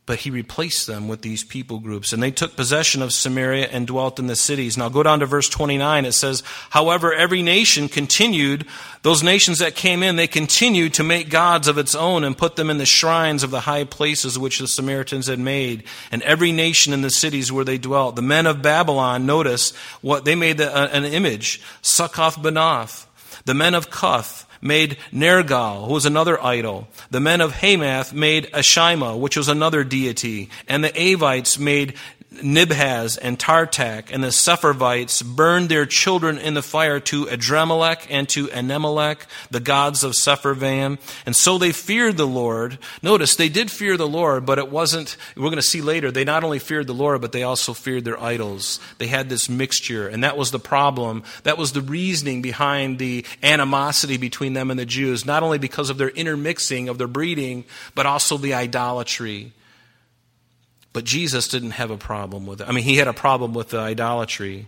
but 0.08 0.20
he 0.20 0.30
replaced 0.30 0.86
them 0.86 1.06
with 1.06 1.20
these 1.20 1.44
people 1.44 1.80
groups. 1.80 2.14
And 2.14 2.22
they 2.22 2.30
took 2.30 2.56
possession 2.56 3.02
of 3.02 3.12
Samaria 3.12 3.68
and 3.70 3.86
dwelt 3.86 4.18
in 4.18 4.26
the 4.26 4.36
cities. 4.36 4.78
Now 4.78 4.88
go 4.88 5.02
down 5.02 5.20
to 5.20 5.26
verse 5.26 5.50
29. 5.50 6.06
It 6.06 6.12
says, 6.12 6.42
However, 6.70 7.12
every 7.12 7.42
nation 7.42 7.90
continued, 7.90 8.64
those 9.02 9.22
nations 9.22 9.58
that 9.58 9.74
came 9.74 10.02
in, 10.02 10.16
they 10.16 10.26
continued 10.26 10.94
to 10.94 11.04
make 11.04 11.28
gods 11.28 11.68
of 11.68 11.76
its 11.76 11.94
own 11.94 12.24
and 12.24 12.38
put 12.38 12.56
them 12.56 12.70
in 12.70 12.78
the 12.78 12.86
shrines 12.86 13.42
of 13.42 13.50
the 13.50 13.60
high 13.60 13.84
places 13.84 14.38
which 14.38 14.60
the 14.60 14.66
Samaritans 14.66 15.26
had 15.26 15.38
made. 15.38 15.84
And 16.10 16.22
every 16.22 16.52
nation 16.52 16.94
in 16.94 17.02
the 17.02 17.10
cities 17.10 17.52
where 17.52 17.66
they 17.66 17.76
dwelt. 17.76 18.16
The 18.16 18.22
men 18.22 18.46
of 18.46 18.62
Babylon, 18.62 19.26
notice 19.26 19.76
what 20.00 20.24
they 20.24 20.34
made 20.34 20.58
uh, 20.58 20.88
an 20.90 21.04
image, 21.04 21.60
Succoth 21.82 22.36
Benoth. 22.36 23.04
The 23.44 23.52
men 23.52 23.74
of 23.74 23.90
Cuth, 23.90 24.46
made 24.60 24.98
Nergal, 25.12 25.86
who 25.86 25.94
was 25.94 26.06
another 26.06 26.42
idol. 26.42 26.88
The 27.10 27.20
men 27.20 27.40
of 27.40 27.52
Hamath 27.52 28.12
made 28.12 28.50
Ashima, 28.52 29.18
which 29.18 29.36
was 29.36 29.48
another 29.48 29.84
deity. 29.84 30.50
And 30.66 30.82
the 30.82 30.90
Avites 30.90 31.58
made 31.58 31.94
Nibhaz 32.42 33.18
and 33.18 33.38
Tartak 33.38 34.12
and 34.12 34.22
the 34.22 34.28
Sepharvites 34.28 35.24
burned 35.24 35.68
their 35.68 35.86
children 35.86 36.38
in 36.38 36.54
the 36.54 36.62
fire 36.62 37.00
to 37.00 37.26
Adrammelech 37.26 38.06
and 38.10 38.28
to 38.30 38.46
Anammelech, 38.48 39.18
the 39.50 39.60
gods 39.60 40.04
of 40.04 40.12
Sepharvaim. 40.12 40.98
And 41.26 41.36
so 41.36 41.58
they 41.58 41.72
feared 41.72 42.16
the 42.16 42.26
Lord. 42.26 42.78
Notice, 43.02 43.36
they 43.36 43.48
did 43.48 43.70
fear 43.70 43.96
the 43.96 44.08
Lord, 44.08 44.46
but 44.46 44.58
it 44.58 44.70
wasn't, 44.70 45.16
we're 45.36 45.44
going 45.44 45.56
to 45.56 45.62
see 45.62 45.80
later, 45.80 46.10
they 46.10 46.24
not 46.24 46.44
only 46.44 46.58
feared 46.58 46.86
the 46.86 46.94
Lord, 46.94 47.20
but 47.20 47.32
they 47.32 47.42
also 47.42 47.74
feared 47.74 48.04
their 48.04 48.20
idols. 48.20 48.80
They 48.98 49.08
had 49.08 49.28
this 49.28 49.48
mixture, 49.48 50.08
and 50.08 50.24
that 50.24 50.36
was 50.36 50.50
the 50.50 50.58
problem. 50.58 51.22
That 51.42 51.58
was 51.58 51.72
the 51.72 51.82
reasoning 51.82 52.42
behind 52.42 52.98
the 52.98 53.24
animosity 53.42 54.16
between 54.16 54.52
them 54.52 54.70
and 54.70 54.78
the 54.78 54.86
Jews, 54.86 55.26
not 55.26 55.42
only 55.42 55.58
because 55.58 55.90
of 55.90 55.98
their 55.98 56.10
intermixing, 56.10 56.88
of 56.88 56.98
their 56.98 57.06
breeding, 57.06 57.64
but 57.94 58.06
also 58.06 58.36
the 58.36 58.54
idolatry. 58.54 59.52
But 60.92 61.04
Jesus 61.04 61.48
didn't 61.48 61.72
have 61.72 61.90
a 61.90 61.98
problem 61.98 62.46
with 62.46 62.60
it. 62.60 62.68
I 62.68 62.72
mean, 62.72 62.84
he 62.84 62.96
had 62.96 63.08
a 63.08 63.12
problem 63.12 63.54
with 63.54 63.70
the 63.70 63.78
idolatry. 63.78 64.66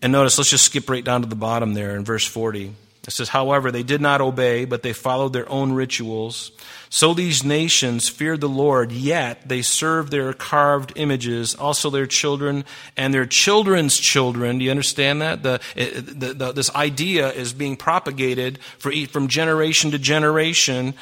And 0.00 0.12
notice, 0.12 0.38
let's 0.38 0.50
just 0.50 0.64
skip 0.64 0.88
right 0.90 1.04
down 1.04 1.22
to 1.22 1.28
the 1.28 1.36
bottom 1.36 1.74
there 1.74 1.94
in 1.94 2.04
verse 2.04 2.26
40. 2.26 2.74
It 3.06 3.10
says, 3.12 3.28
However, 3.28 3.72
they 3.72 3.82
did 3.82 4.00
not 4.00 4.20
obey, 4.20 4.64
but 4.64 4.82
they 4.82 4.92
followed 4.92 5.32
their 5.32 5.48
own 5.48 5.72
rituals. 5.72 6.52
So 6.88 7.14
these 7.14 7.42
nations 7.42 8.08
feared 8.08 8.40
the 8.40 8.48
Lord, 8.48 8.92
yet 8.92 9.48
they 9.48 9.62
served 9.62 10.12
their 10.12 10.32
carved 10.32 10.92
images, 10.94 11.54
also 11.54 11.90
their 11.90 12.06
children 12.06 12.64
and 12.96 13.12
their 13.12 13.26
children's 13.26 13.98
children. 13.98 14.58
Do 14.58 14.64
you 14.64 14.70
understand 14.70 15.20
that? 15.20 15.42
The, 15.42 15.60
the, 15.74 16.34
the, 16.34 16.52
this 16.52 16.72
idea 16.74 17.32
is 17.32 17.52
being 17.52 17.76
propagated 17.76 18.60
for, 18.78 18.92
from 19.08 19.26
generation 19.26 19.90
to 19.90 19.98
generation 19.98 20.94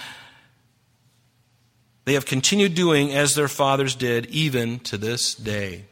they 2.11 2.14
have 2.14 2.26
continued 2.26 2.75
doing 2.75 3.12
as 3.12 3.37
their 3.37 3.47
fathers 3.47 3.95
did, 3.95 4.26
even 4.26 4.81
to 4.81 4.99
this 4.99 5.33
day. 5.33 5.85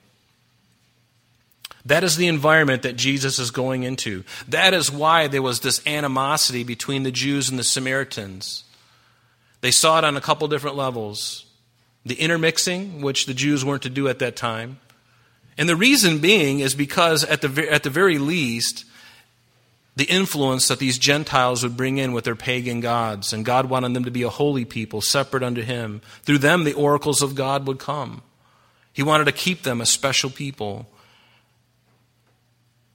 That 1.84 2.02
is 2.02 2.16
the 2.16 2.26
environment 2.26 2.82
that 2.82 2.96
Jesus 2.96 3.38
is 3.38 3.52
going 3.52 3.84
into. 3.84 4.24
That 4.48 4.74
is 4.74 4.90
why 4.90 5.28
there 5.28 5.42
was 5.42 5.60
this 5.60 5.80
animosity 5.86 6.64
between 6.64 7.04
the 7.04 7.12
Jews 7.12 7.48
and 7.48 7.56
the 7.56 7.62
Samaritans. 7.62 8.64
They 9.60 9.70
saw 9.70 9.98
it 9.98 10.04
on 10.04 10.16
a 10.16 10.20
couple 10.20 10.48
different 10.48 10.74
levels 10.74 11.46
the 12.04 12.16
intermixing, 12.16 13.00
which 13.00 13.26
the 13.26 13.32
Jews 13.32 13.64
weren't 13.64 13.82
to 13.82 13.88
do 13.88 14.08
at 14.08 14.18
that 14.18 14.34
time. 14.34 14.80
And 15.56 15.68
the 15.68 15.76
reason 15.76 16.18
being 16.18 16.58
is 16.58 16.74
because, 16.74 17.22
at 17.22 17.42
the, 17.42 17.72
at 17.72 17.84
the 17.84 17.90
very 17.90 18.18
least, 18.18 18.84
the 19.98 20.04
influence 20.04 20.68
that 20.68 20.78
these 20.78 20.96
Gentiles 20.96 21.64
would 21.64 21.76
bring 21.76 21.98
in 21.98 22.12
with 22.12 22.22
their 22.22 22.36
pagan 22.36 22.78
gods, 22.78 23.32
and 23.32 23.44
God 23.44 23.68
wanted 23.68 23.94
them 23.94 24.04
to 24.04 24.12
be 24.12 24.22
a 24.22 24.28
holy 24.28 24.64
people, 24.64 25.00
separate 25.00 25.42
unto 25.42 25.60
Him. 25.60 26.02
Through 26.22 26.38
them, 26.38 26.62
the 26.62 26.72
oracles 26.72 27.20
of 27.20 27.34
God 27.34 27.66
would 27.66 27.80
come. 27.80 28.22
He 28.92 29.02
wanted 29.02 29.24
to 29.24 29.32
keep 29.32 29.64
them 29.64 29.80
a 29.80 29.86
special 29.86 30.30
people, 30.30 30.88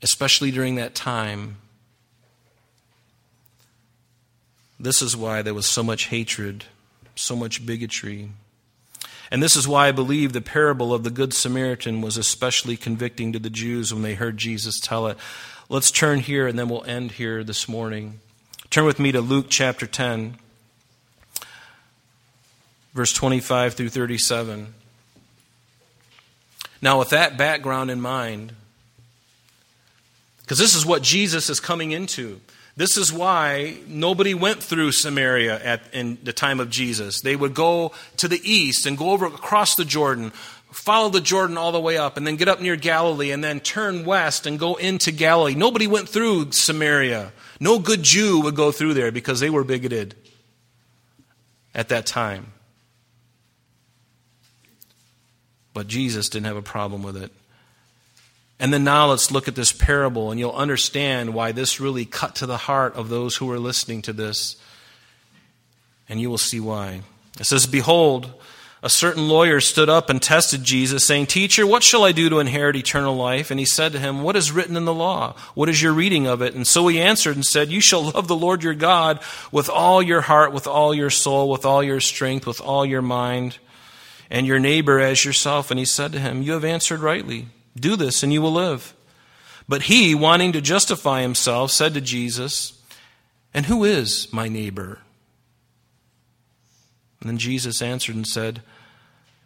especially 0.01 0.49
during 0.49 0.75
that 0.75 0.95
time. 0.95 1.57
This 4.79 5.01
is 5.01 5.15
why 5.17 5.41
there 5.41 5.53
was 5.53 5.65
so 5.65 5.83
much 5.83 6.05
hatred, 6.05 6.63
so 7.15 7.35
much 7.35 7.65
bigotry. 7.65 8.29
And 9.29 9.43
this 9.43 9.57
is 9.57 9.67
why 9.67 9.89
I 9.89 9.91
believe 9.91 10.31
the 10.31 10.39
parable 10.39 10.93
of 10.93 11.03
the 11.03 11.09
Good 11.09 11.33
Samaritan 11.33 11.99
was 11.99 12.15
especially 12.15 12.77
convicting 12.77 13.33
to 13.33 13.39
the 13.39 13.49
Jews 13.49 13.93
when 13.93 14.03
they 14.03 14.13
heard 14.13 14.37
Jesus 14.37 14.79
tell 14.79 15.07
it. 15.07 15.17
Let's 15.69 15.91
turn 15.91 16.19
here 16.19 16.45
and 16.45 16.59
then 16.59 16.67
we'll 16.67 16.83
end 16.83 17.13
here 17.13 17.41
this 17.41 17.69
morning. 17.69 18.19
Turn 18.69 18.83
with 18.83 18.99
me 18.99 19.13
to 19.13 19.21
Luke 19.21 19.45
chapter 19.49 19.87
10, 19.87 20.35
verse 22.93 23.13
25 23.13 23.73
through 23.73 23.89
37. 23.89 24.73
Now, 26.81 26.99
with 26.99 27.11
that 27.11 27.37
background 27.37 27.91
in 27.91 28.01
mind, 28.01 28.53
because 30.41 30.59
this 30.59 30.75
is 30.75 30.85
what 30.85 31.01
Jesus 31.01 31.49
is 31.49 31.61
coming 31.61 31.91
into. 31.91 32.41
This 32.75 32.97
is 32.97 33.13
why 33.13 33.77
nobody 33.87 34.33
went 34.33 34.61
through 34.61 34.91
Samaria 34.91 35.63
at, 35.63 35.81
in 35.93 36.17
the 36.23 36.33
time 36.33 36.59
of 36.59 36.69
Jesus. 36.69 37.21
They 37.21 37.35
would 37.35 37.53
go 37.53 37.93
to 38.17 38.27
the 38.27 38.41
east 38.43 38.85
and 38.85 38.97
go 38.97 39.11
over 39.11 39.27
across 39.27 39.75
the 39.75 39.85
Jordan, 39.85 40.33
follow 40.73 41.09
the 41.09 41.21
Jordan 41.21 41.57
all 41.57 41.71
the 41.71 41.79
way 41.79 41.97
up 41.97 42.17
and 42.17 42.25
then 42.25 42.35
get 42.35 42.47
up 42.47 42.59
near 42.59 42.75
Galilee 42.75 43.31
and 43.31 43.43
then 43.43 43.59
turn 43.59 44.05
west 44.05 44.45
and 44.45 44.59
go 44.59 44.75
into 44.75 45.11
Galilee. 45.11 45.55
Nobody 45.55 45.87
went 45.87 46.09
through 46.09 46.51
Samaria. 46.51 47.31
No 47.59 47.79
good 47.79 48.03
Jew 48.03 48.41
would 48.41 48.55
go 48.55 48.71
through 48.71 48.95
there 48.95 49.11
because 49.11 49.39
they 49.39 49.49
were 49.49 49.63
bigoted 49.63 50.15
at 51.73 51.89
that 51.89 52.05
time. 52.05 52.47
But 55.73 55.87
Jesus 55.87 56.29
didn't 56.29 56.45
have 56.45 56.57
a 56.57 56.61
problem 56.61 57.03
with 57.03 57.17
it. 57.17 57.31
And 58.59 58.71
then 58.71 58.83
now 58.83 59.07
let's 59.07 59.31
look 59.31 59.47
at 59.47 59.55
this 59.55 59.71
parable 59.71 60.31
and 60.31 60.39
you'll 60.39 60.51
understand 60.51 61.33
why 61.33 61.51
this 61.51 61.79
really 61.79 62.05
cut 62.05 62.35
to 62.35 62.45
the 62.45 62.57
heart 62.57 62.95
of 62.95 63.09
those 63.09 63.35
who 63.35 63.45
were 63.45 63.59
listening 63.59 64.01
to 64.03 64.13
this. 64.13 64.55
And 66.07 66.21
you 66.21 66.29
will 66.29 66.37
see 66.37 66.59
why. 66.59 67.01
It 67.39 67.45
says, 67.45 67.65
Behold, 67.65 68.31
a 68.83 68.89
certain 68.89 69.29
lawyer 69.29 69.61
stood 69.61 69.87
up 69.87 70.09
and 70.09 70.21
tested 70.21 70.61
Jesus, 70.61 71.05
saying, 71.05 71.27
Teacher, 71.27 71.65
what 71.65 71.83
shall 71.83 72.03
I 72.03 72.11
do 72.11 72.29
to 72.29 72.39
inherit 72.39 72.75
eternal 72.75 73.15
life? 73.15 73.49
And 73.49 73.57
he 73.57 73.65
said 73.65 73.93
to 73.93 73.99
him, 73.99 74.23
What 74.23 74.35
is 74.35 74.51
written 74.51 74.75
in 74.75 74.83
the 74.83 74.93
law? 74.93 75.35
What 75.55 75.69
is 75.69 75.81
your 75.81 75.93
reading 75.93 76.27
of 76.27 76.41
it? 76.41 76.53
And 76.53 76.67
so 76.67 76.85
he 76.89 76.99
answered 76.99 77.35
and 77.37 77.45
said, 77.45 77.71
You 77.71 77.79
shall 77.79 78.11
love 78.11 78.27
the 78.27 78.35
Lord 78.35 78.61
your 78.61 78.73
God 78.73 79.21
with 79.53 79.69
all 79.69 80.03
your 80.03 80.19
heart, 80.19 80.51
with 80.51 80.67
all 80.67 80.93
your 80.93 81.09
soul, 81.09 81.49
with 81.49 81.65
all 81.65 81.81
your 81.81 82.01
strength, 82.01 82.45
with 82.45 82.59
all 82.59 82.85
your 82.85 83.01
mind, 83.01 83.57
and 84.29 84.45
your 84.45 84.59
neighbor 84.59 84.99
as 84.99 85.23
yourself. 85.23 85.71
And 85.71 85.79
he 85.79 85.85
said 85.85 86.11
to 86.11 86.19
him, 86.19 86.41
You 86.41 86.51
have 86.51 86.65
answered 86.65 86.99
rightly. 86.99 87.47
Do 87.79 87.95
this, 87.95 88.21
and 88.21 88.33
you 88.33 88.41
will 88.41 88.51
live. 88.51 88.93
But 89.65 89.83
he, 89.83 90.13
wanting 90.13 90.51
to 90.51 90.61
justify 90.61 91.21
himself, 91.21 91.71
said 91.71 91.93
to 91.93 92.01
Jesus, 92.01 92.77
And 93.53 93.67
who 93.67 93.85
is 93.85 94.27
my 94.33 94.49
neighbor? 94.49 94.99
And 97.21 97.29
then 97.29 97.37
Jesus 97.37 97.81
answered 97.81 98.15
and 98.15 98.27
said, 98.27 98.61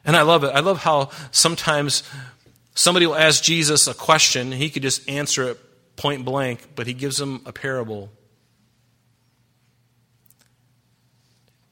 and 0.07 0.15
I 0.15 0.23
love 0.23 0.43
it. 0.43 0.47
I 0.47 0.61
love 0.61 0.79
how 0.79 1.11
sometimes 1.31 2.01
somebody 2.73 3.05
will 3.05 3.15
ask 3.15 3.43
Jesus 3.43 3.87
a 3.87 3.93
question, 3.93 4.51
he 4.51 4.69
could 4.69 4.81
just 4.81 5.07
answer 5.07 5.49
it 5.49 5.59
point 5.97 6.23
blank, 6.23 6.69
but 6.75 6.87
he 6.87 6.93
gives 6.93 7.17
them 7.17 7.41
a 7.45 7.51
parable. 7.51 8.09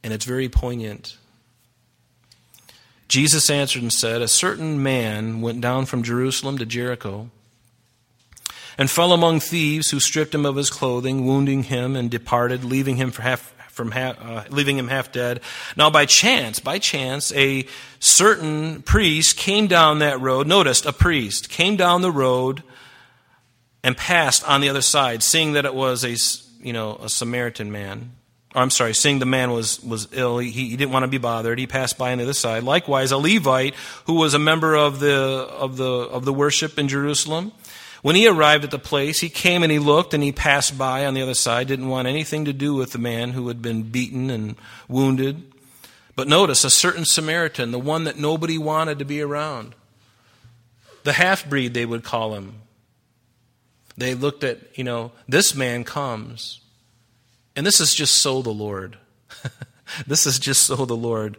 And 0.04 0.14
it's 0.14 0.26
very 0.26 0.50
poignant. 0.50 1.18
Jesus 3.08 3.50
answered 3.50 3.82
and 3.82 3.94
said, 3.94 4.22
A 4.22 4.28
certain 4.28 4.84
man 4.84 5.42
went 5.42 5.62
down 5.62 5.86
from 5.86 6.04
Jerusalem 6.04 6.58
to 6.58 6.66
Jericho 6.66 7.30
and 8.78 8.90
fell 8.90 9.14
among 9.14 9.40
thieves 9.40 9.92
who 9.92 10.00
stripped 10.00 10.36
him 10.36 10.46
of 10.46 10.58
his 10.58 10.70
clothing, 10.70 11.26
wounding 11.26 11.64
him, 11.64 11.96
and 11.96 12.12
departed, 12.12 12.66
leaving 12.66 12.98
him 12.98 13.12
for 13.12 13.22
half 13.22 13.55
from 13.76 13.92
half, 13.92 14.18
uh, 14.24 14.46
leaving 14.50 14.78
him 14.78 14.88
half 14.88 15.12
dead. 15.12 15.42
Now, 15.76 15.90
by 15.90 16.06
chance, 16.06 16.60
by 16.60 16.80
chance, 16.80 17.34
a 17.34 17.68
certain 18.00 18.82
priest 18.84 19.36
came 19.36 19.68
down 19.68 20.00
that 20.00 20.20
road. 20.22 20.48
Noticed 20.48 20.86
a 20.86 20.94
priest 20.94 21.50
came 21.50 21.76
down 21.76 22.02
the 22.02 22.12
road 22.12 22.64
and 23.84 23.98
passed 23.98 24.48
on 24.48 24.62
the 24.62 24.70
other 24.70 24.82
side, 24.82 25.22
seeing 25.22 25.54
that 25.54 25.66
it 25.66 25.76
was 25.76 26.06
a 26.06 26.16
you 26.66 26.72
know 26.72 26.96
a 27.04 27.10
Samaritan 27.10 27.70
man. 27.72 28.14
Or, 28.56 28.62
I'm 28.62 28.70
sorry, 28.70 28.94
seeing 28.94 29.20
the 29.20 29.26
man 29.26 29.52
was 29.52 29.84
was 29.84 30.08
ill, 30.14 30.38
he, 30.38 30.52
he 30.52 30.78
didn't 30.78 30.94
want 30.94 31.04
to 31.04 31.10
be 31.10 31.18
bothered. 31.18 31.60
He 31.60 31.68
passed 31.68 31.98
by 31.98 32.14
on 32.14 32.18
the 32.18 32.24
other 32.24 32.34
side. 32.34 32.64
Likewise, 32.64 33.12
a 33.12 33.18
Levite 33.18 33.76
who 34.06 34.14
was 34.14 34.34
a 34.34 34.40
member 34.40 34.74
of 34.74 35.02
the 35.02 35.14
of 35.14 35.76
the 35.76 35.86
of 35.86 36.24
the 36.24 36.34
worship 36.34 36.80
in 36.80 36.88
Jerusalem 36.88 37.52
when 38.06 38.16
he 38.16 38.28
arrived 38.28 38.64
at 38.64 38.70
the 38.70 38.78
place, 38.78 39.20
he 39.20 39.30
came 39.30 39.64
and 39.64 39.72
he 39.72 39.80
looked 39.80 40.14
and 40.14 40.22
he 40.22 40.32
passed 40.32 40.78
by 40.78 41.08
on 41.08 41.16
the 41.16 41.24
other 41.24 41.34
side, 41.34 41.68
didn't 41.68 41.88
want 41.88 42.08
anything 42.08 42.46
to 42.46 42.54
do 42.54 42.76
with 42.76 42.92
the 42.92 43.00
man 43.00 43.32
who 43.32 43.48
had 43.48 43.64
been 43.64 43.82
beaten 43.82 44.30
and 44.30 44.56
wounded. 44.88 45.52
But 46.16 46.28
notice, 46.28 46.64
a 46.64 46.70
certain 46.70 47.04
Samaritan, 47.04 47.72
the 47.72 47.80
one 47.80 48.04
that 48.04 48.20
nobody 48.20 48.60
wanted 48.60 49.00
to 49.00 49.06
be 49.06 49.22
around, 49.22 49.74
the 51.02 51.14
half 51.14 51.50
breed, 51.50 51.74
they 51.74 51.88
would 51.88 52.04
call 52.04 52.36
him. 52.36 52.62
They 53.98 54.14
looked 54.14 54.44
at, 54.44 54.78
you 54.78 54.84
know, 54.84 55.12
this 55.28 55.56
man 55.56 55.84
comes. 55.84 56.60
And 57.56 57.66
this 57.66 57.80
is 57.80 57.96
just 57.96 58.18
so 58.18 58.44
the 58.44 58.54
Lord. 58.54 59.00
this 60.06 60.28
is 60.28 60.38
just 60.38 60.62
so 60.62 60.86
the 60.86 60.96
Lord. 60.96 61.38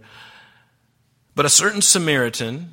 But 1.37 1.47
a 1.47 1.49
certain 1.49 1.81
Samaritan, 1.81 2.73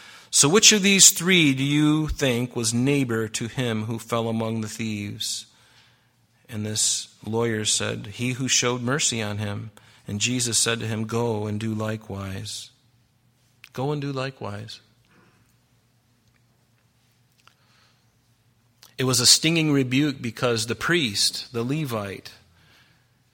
So, 0.33 0.47
which 0.47 0.71
of 0.71 0.81
these 0.81 1.09
three 1.09 1.53
do 1.53 1.63
you 1.63 2.07
think 2.07 2.55
was 2.55 2.73
neighbor 2.73 3.27
to 3.27 3.47
him 3.47 3.83
who 3.83 3.99
fell 3.99 4.29
among 4.29 4.61
the 4.61 4.69
thieves? 4.69 5.45
And 6.47 6.65
this 6.65 7.13
lawyer 7.25 7.65
said, 7.65 8.07
He 8.07 8.31
who 8.31 8.47
showed 8.47 8.81
mercy 8.81 9.21
on 9.21 9.39
him. 9.39 9.71
And 10.07 10.21
Jesus 10.21 10.57
said 10.57 10.79
to 10.79 10.87
him, 10.87 11.05
Go 11.05 11.47
and 11.47 11.59
do 11.59 11.73
likewise. 11.73 12.71
Go 13.73 13.91
and 13.91 14.01
do 14.01 14.13
likewise. 14.13 14.79
It 18.97 19.03
was 19.03 19.19
a 19.19 19.25
stinging 19.25 19.73
rebuke 19.73 20.21
because 20.21 20.65
the 20.65 20.75
priest, 20.75 21.51
the 21.51 21.63
Levite, 21.63 22.31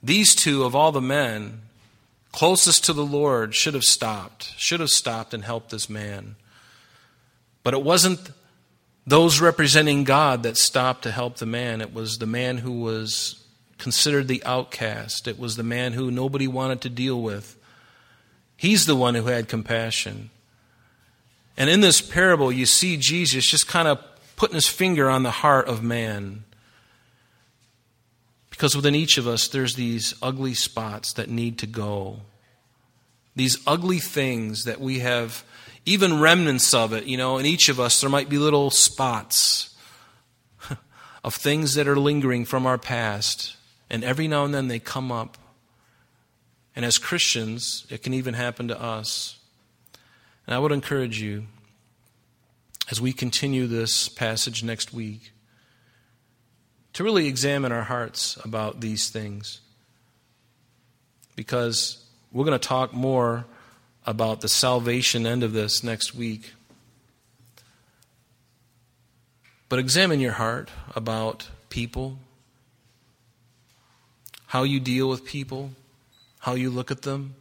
these 0.02 0.34
two 0.34 0.64
of 0.64 0.74
all 0.74 0.92
the 0.92 1.00
men 1.00 1.62
closest 2.32 2.84
to 2.84 2.92
the 2.92 3.04
Lord 3.04 3.54
should 3.54 3.74
have 3.74 3.84
stopped, 3.84 4.54
should 4.56 4.80
have 4.80 4.88
stopped 4.88 5.32
and 5.32 5.44
helped 5.44 5.70
this 5.70 5.88
man. 5.88 6.36
But 7.62 7.74
it 7.74 7.82
wasn't 7.82 8.30
those 9.06 9.40
representing 9.40 10.04
God 10.04 10.42
that 10.42 10.56
stopped 10.56 11.02
to 11.02 11.10
help 11.10 11.36
the 11.36 11.46
man. 11.46 11.80
It 11.80 11.94
was 11.94 12.18
the 12.18 12.26
man 12.26 12.58
who 12.58 12.80
was 12.80 13.44
considered 13.78 14.28
the 14.28 14.42
outcast. 14.44 15.26
It 15.28 15.38
was 15.38 15.56
the 15.56 15.62
man 15.62 15.92
who 15.92 16.10
nobody 16.10 16.46
wanted 16.46 16.80
to 16.82 16.88
deal 16.88 17.20
with. 17.20 17.56
He's 18.56 18.86
the 18.86 18.96
one 18.96 19.14
who 19.14 19.26
had 19.26 19.48
compassion. 19.48 20.30
And 21.56 21.70
in 21.70 21.80
this 21.80 22.00
parable, 22.00 22.52
you 22.52 22.66
see 22.66 22.96
Jesus 22.96 23.48
just 23.48 23.66
kind 23.66 23.88
of 23.88 23.98
putting 24.36 24.54
his 24.54 24.68
finger 24.68 25.08
on 25.08 25.22
the 25.22 25.30
heart 25.30 25.68
of 25.68 25.82
man. 25.82 26.44
Because 28.50 28.76
within 28.76 28.94
each 28.94 29.18
of 29.18 29.26
us, 29.26 29.48
there's 29.48 29.74
these 29.74 30.14
ugly 30.20 30.54
spots 30.54 31.12
that 31.14 31.30
need 31.30 31.58
to 31.58 31.66
go. 31.66 32.20
These 33.36 33.58
ugly 33.66 34.00
things 34.00 34.64
that 34.64 34.80
we 34.80 34.98
have, 34.98 35.44
even 35.88 36.20
remnants 36.20 36.74
of 36.74 36.92
it, 36.92 37.04
you 37.04 37.16
know, 37.16 37.38
in 37.38 37.46
each 37.46 37.70
of 37.70 37.80
us, 37.80 38.00
there 38.00 38.10
might 38.10 38.28
be 38.28 38.36
little 38.36 38.70
spots 38.70 39.74
of 41.24 41.34
things 41.34 41.74
that 41.74 41.88
are 41.88 41.98
lingering 41.98 42.44
from 42.44 42.66
our 42.66 42.76
past. 42.76 43.56
And 43.88 44.04
every 44.04 44.28
now 44.28 44.44
and 44.44 44.52
then 44.52 44.68
they 44.68 44.78
come 44.78 45.10
up. 45.10 45.38
And 46.76 46.84
as 46.84 46.98
Christians, 46.98 47.86
it 47.88 48.02
can 48.02 48.12
even 48.12 48.34
happen 48.34 48.68
to 48.68 48.80
us. 48.80 49.38
And 50.46 50.54
I 50.54 50.58
would 50.58 50.72
encourage 50.72 51.22
you, 51.22 51.46
as 52.90 53.00
we 53.00 53.14
continue 53.14 53.66
this 53.66 54.10
passage 54.10 54.62
next 54.62 54.92
week, 54.92 55.32
to 56.92 57.02
really 57.02 57.28
examine 57.28 57.72
our 57.72 57.84
hearts 57.84 58.36
about 58.44 58.82
these 58.82 59.08
things. 59.08 59.60
Because 61.34 62.04
we're 62.30 62.44
going 62.44 62.58
to 62.58 62.68
talk 62.68 62.92
more 62.92 63.46
about 64.08 64.40
the 64.40 64.48
salvation 64.48 65.26
end 65.26 65.42
of 65.42 65.52
this 65.52 65.84
next 65.84 66.14
week. 66.14 66.54
But 69.68 69.78
examine 69.78 70.18
your 70.18 70.32
heart 70.32 70.70
about 70.96 71.50
people, 71.68 72.18
how 74.46 74.62
you 74.62 74.80
deal 74.80 75.10
with 75.10 75.26
people, 75.26 75.72
how 76.38 76.54
you 76.54 76.70
look 76.70 76.90
at 76.90 77.02
them. 77.02 77.34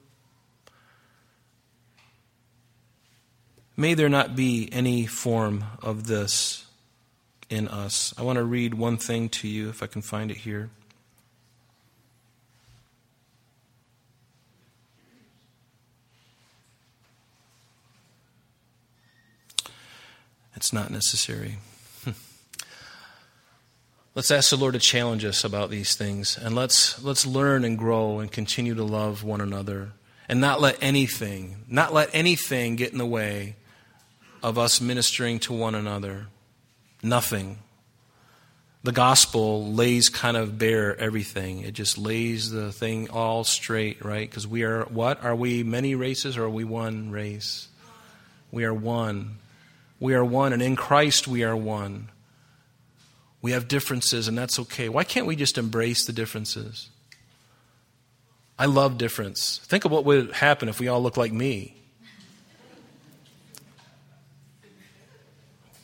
May 3.78 3.94
there 3.94 4.10
not 4.10 4.36
be 4.36 4.68
any 4.74 5.06
form 5.06 5.64
of 5.82 6.08
this 6.08 6.66
in 7.50 7.70
us. 7.70 8.14
I 8.18 8.24
want 8.24 8.36
to 8.40 8.44
read 8.44 8.74
one 8.74 8.98
thing 8.98 9.30
to 9.30 9.48
you, 9.48 9.70
if 9.70 9.82
I 9.82 9.88
can 9.88 10.02
find 10.02 10.32
it 10.32 10.38
here. 10.38 10.70
It's 20.58 20.74
not 20.74 20.90
necessary. 20.90 21.60
let's 24.16 24.32
ask 24.32 24.50
the 24.50 24.58
Lord 24.58 24.74
to 24.74 24.80
challenge 24.80 25.24
us 25.24 25.44
about 25.44 25.70
these 25.70 25.96
things, 25.96 26.36
and 26.36 26.56
let's, 26.56 27.02
let's 27.04 27.28
learn 27.28 27.64
and 27.64 27.78
grow 27.78 28.18
and 28.20 28.32
continue 28.32 28.74
to 28.74 28.84
love 28.84 29.24
one 29.24 29.40
another, 29.40 29.92
and 30.28 30.42
not 30.42 30.60
let 30.60 30.78
anything, 30.82 31.58
not 31.68 31.94
let 31.94 32.10
anything 32.12 32.76
get 32.76 32.92
in 32.92 32.98
the 32.98 33.06
way 33.06 33.56
of 34.42 34.58
us 34.58 34.82
ministering 34.82 35.38
to 35.42 35.54
one 35.54 35.76
another 35.76 36.26
nothing. 37.04 37.60
The 38.82 38.92
gospel 38.92 39.72
lays 39.74 40.10
kind 40.10 40.36
of 40.36 40.58
bare 40.58 40.98
everything. 41.00 41.60
It 41.60 41.74
just 41.74 42.00
lays 42.00 42.50
the 42.50 42.72
thing 42.72 43.12
all 43.12 43.44
straight, 43.44 44.04
right? 44.04 44.28
Because 44.28 44.48
we 44.48 44.64
are 44.64 44.86
what? 44.86 45.24
Are 45.24 45.36
we 45.36 45.62
many 45.62 45.94
races 45.94 46.36
or 46.36 46.46
are 46.46 46.50
we 46.50 46.64
one 46.64 47.12
race? 47.12 47.68
We 48.52 48.64
are 48.64 48.74
one. 48.74 49.38
We 50.00 50.14
are 50.14 50.24
one, 50.24 50.54
and 50.54 50.62
in 50.62 50.76
Christ 50.76 51.28
we 51.28 51.44
are 51.44 51.56
one. 51.56 52.10
We 53.42 53.52
have 53.52 53.68
differences, 53.68 54.28
and 54.28 54.38
that's 54.38 54.60
okay. 54.60 54.90
Why 54.90 55.04
can't 55.04 55.28
we 55.28 55.36
just 55.36 55.58
embrace 55.58 56.06
the 56.06 56.14
differences? 56.14 56.90
I 58.60 58.66
love 58.66 58.98
difference. 58.98 59.60
Think 59.66 59.86
of 59.86 59.92
what 59.92 60.06
would 60.06 60.32
happen 60.32 60.70
if 60.70 60.80
we 60.80 60.88
all 60.88 61.02
looked 61.02 61.18
like 61.18 61.32
me. 61.32 61.76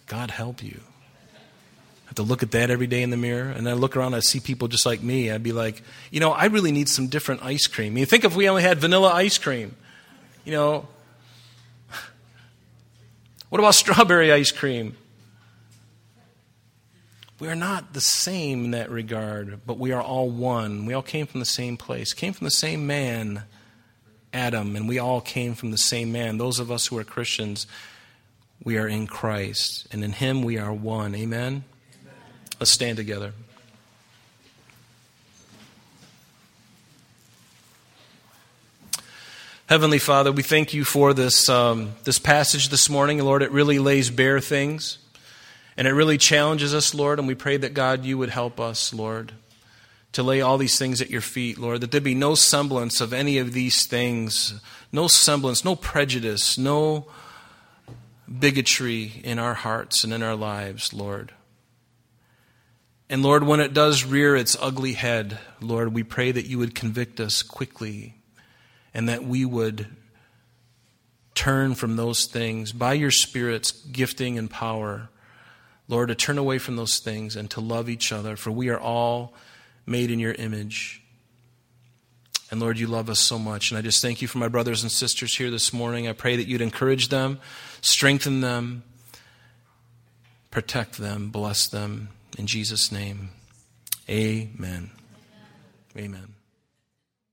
God 0.08 0.32
help 0.32 0.62
you 0.64 0.82
I 2.04 2.10
have 2.10 2.16
to 2.16 2.24
look 2.24 2.44
at 2.44 2.52
that 2.52 2.70
every 2.70 2.86
day 2.86 3.02
in 3.02 3.10
the 3.10 3.18
mirror. 3.18 3.50
And 3.50 3.66
then 3.66 3.74
I 3.74 3.78
look 3.78 3.96
around, 3.96 4.14
I 4.14 4.20
see 4.20 4.40
people 4.40 4.68
just 4.68 4.86
like 4.86 5.02
me. 5.02 5.32
I'd 5.32 5.42
be 5.42 5.54
like, 5.54 5.82
you 6.12 6.20
know, 6.20 6.32
I 6.32 6.46
really 6.46 6.72
need 6.72 6.90
some 6.90 7.08
different 7.08 7.44
ice 7.44 7.66
cream. 7.66 7.94
I 7.94 7.96
mean, 7.96 8.06
think 8.06 8.26
if 8.26 8.36
we 8.36 8.50
only 8.50 8.62
had 8.62 8.80
vanilla 8.80 9.12
ice 9.12 9.38
cream. 9.38 9.76
You 10.46 10.52
know, 10.52 10.88
what 13.54 13.60
about 13.60 13.76
strawberry 13.76 14.32
ice 14.32 14.52
cream? 14.52 14.98
We 17.40 17.48
are 17.50 17.56
not 17.56 17.94
the 17.94 18.02
same 18.02 18.66
in 18.66 18.72
that 18.72 18.90
regard, 18.90 19.60
but 19.64 19.78
we 19.78 19.92
are 19.92 20.02
all 20.02 20.28
one. 20.28 20.88
We 20.88 20.96
all 20.96 21.04
came 21.04 21.28
from 21.28 21.40
the 21.40 21.46
same 21.46 21.78
place, 21.78 22.14
came 22.14 22.34
from 22.34 22.46
the 22.46 22.50
same 22.50 22.88
man, 22.88 23.44
Adam, 24.34 24.76
and 24.76 24.90
we 24.90 24.98
all 24.98 25.22
came 25.22 25.54
from 25.54 25.70
the 25.70 25.78
same 25.78 26.12
man. 26.12 26.40
Those 26.40 26.58
of 26.58 26.72
us 26.72 26.88
who 26.88 26.98
are 26.98 27.04
Christians, 27.04 27.68
we 28.64 28.80
are 28.80 28.88
in 28.88 29.06
Christ, 29.06 29.88
and 29.92 30.04
in 30.04 30.14
Him 30.14 30.42
we 30.42 30.58
are 30.58 30.74
one. 30.74 31.14
Amen? 31.14 31.64
Let's 32.60 32.72
stand 32.72 32.98
together. 32.98 33.34
Heavenly 39.68 39.98
Father, 39.98 40.30
we 40.30 40.44
thank 40.44 40.74
you 40.74 40.84
for 40.84 41.14
this, 41.14 41.48
um, 41.48 41.94
this 42.04 42.20
passage 42.20 42.68
this 42.68 42.90
morning. 42.90 43.20
Lord, 43.20 43.42
it 43.42 43.52
really 43.52 43.80
lays 43.80 44.10
bare 44.10 44.42
things 44.42 44.98
and 45.78 45.88
it 45.88 45.94
really 45.94 46.18
challenges 46.18 46.74
us, 46.74 46.94
Lord. 46.94 47.18
And 47.18 47.30
we 47.30 47.34
pray 47.34 47.56
that, 47.56 47.74
God, 47.74 48.04
you 48.04 48.18
would 48.18 48.30
help 48.30 48.60
us, 48.60 48.94
Lord, 48.94 49.32
to 50.12 50.22
lay 50.22 50.42
all 50.42 50.58
these 50.58 50.78
things 50.78 51.02
at 51.02 51.10
your 51.10 51.22
feet, 51.22 51.58
Lord, 51.58 51.80
that 51.80 51.92
there 51.92 52.02
be 52.02 52.14
no 52.14 52.36
semblance 52.36 53.00
of 53.00 53.14
any 53.14 53.38
of 53.38 53.54
these 53.54 53.86
things, 53.86 54.60
no 54.92 55.08
semblance, 55.08 55.64
no 55.64 55.78
prejudice, 55.78 56.58
no 56.58 57.08
bigotry 58.28 59.22
in 59.24 59.40
our 59.40 59.54
hearts 59.54 60.04
and 60.04 60.12
in 60.12 60.22
our 60.22 60.36
lives, 60.36 60.94
Lord. 60.94 61.32
And 63.10 63.24
Lord, 63.24 63.46
when 63.46 63.62
it 63.62 63.74
does 63.74 64.04
rear 64.04 64.36
its 64.36 64.58
ugly 64.60 64.94
head, 64.94 65.38
Lord, 65.62 65.94
we 65.94 66.04
pray 66.04 66.34
that 66.34 66.48
you 66.48 66.60
would 66.60 66.76
convict 66.76 67.22
us 67.22 67.42
quickly 67.44 68.16
and 68.94 69.10
that 69.10 69.24
we 69.24 69.46
would 69.46 69.88
turn 71.36 71.76
from 71.76 71.96
those 71.96 72.26
things 72.26 72.72
by 72.72 72.94
your 72.94 73.12
Spirit's 73.12 73.72
gifting 73.72 74.38
and 74.38 74.50
power. 74.50 75.10
Lord, 75.88 76.10
to 76.10 76.16
turn 76.16 76.38
away 76.38 76.60
from 76.60 76.76
those 76.76 77.00
things 77.00 77.36
and 77.36 77.50
to 77.52 77.60
love 77.60 77.90
each 77.90 78.12
other, 78.12 78.36
for 78.36 78.52
we 78.52 78.70
are 78.70 78.80
all 78.80 79.34
made 79.86 80.12
in 80.12 80.20
your 80.20 80.34
image. 80.34 81.02
And 82.52 82.62
Lord, 82.62 82.78
you 82.78 82.88
love 82.88 83.10
us 83.10 83.20
so 83.20 83.40
much. 83.40 83.72
And 83.72 83.78
I 83.78 83.82
just 83.82 84.02
thank 84.02 84.22
you 84.22 84.28
for 84.28 84.38
my 84.38 84.48
brothers 84.48 84.84
and 84.84 84.92
sisters 84.92 85.36
here 85.36 85.50
this 85.50 85.74
morning. 85.74 86.08
I 86.08 86.14
pray 86.14 86.36
that 86.36 86.48
you'd 86.48 86.62
encourage 86.62 87.10
them, 87.10 87.40
strengthen 87.82 88.42
them, 88.42 88.84
protect 90.52 91.00
them, 91.00 91.30
bless 91.30 91.68
them. 91.68 92.10
In 92.38 92.46
Jesus' 92.46 92.92
name, 92.92 93.32
amen. 94.08 94.92
Amen. 95.98 96.33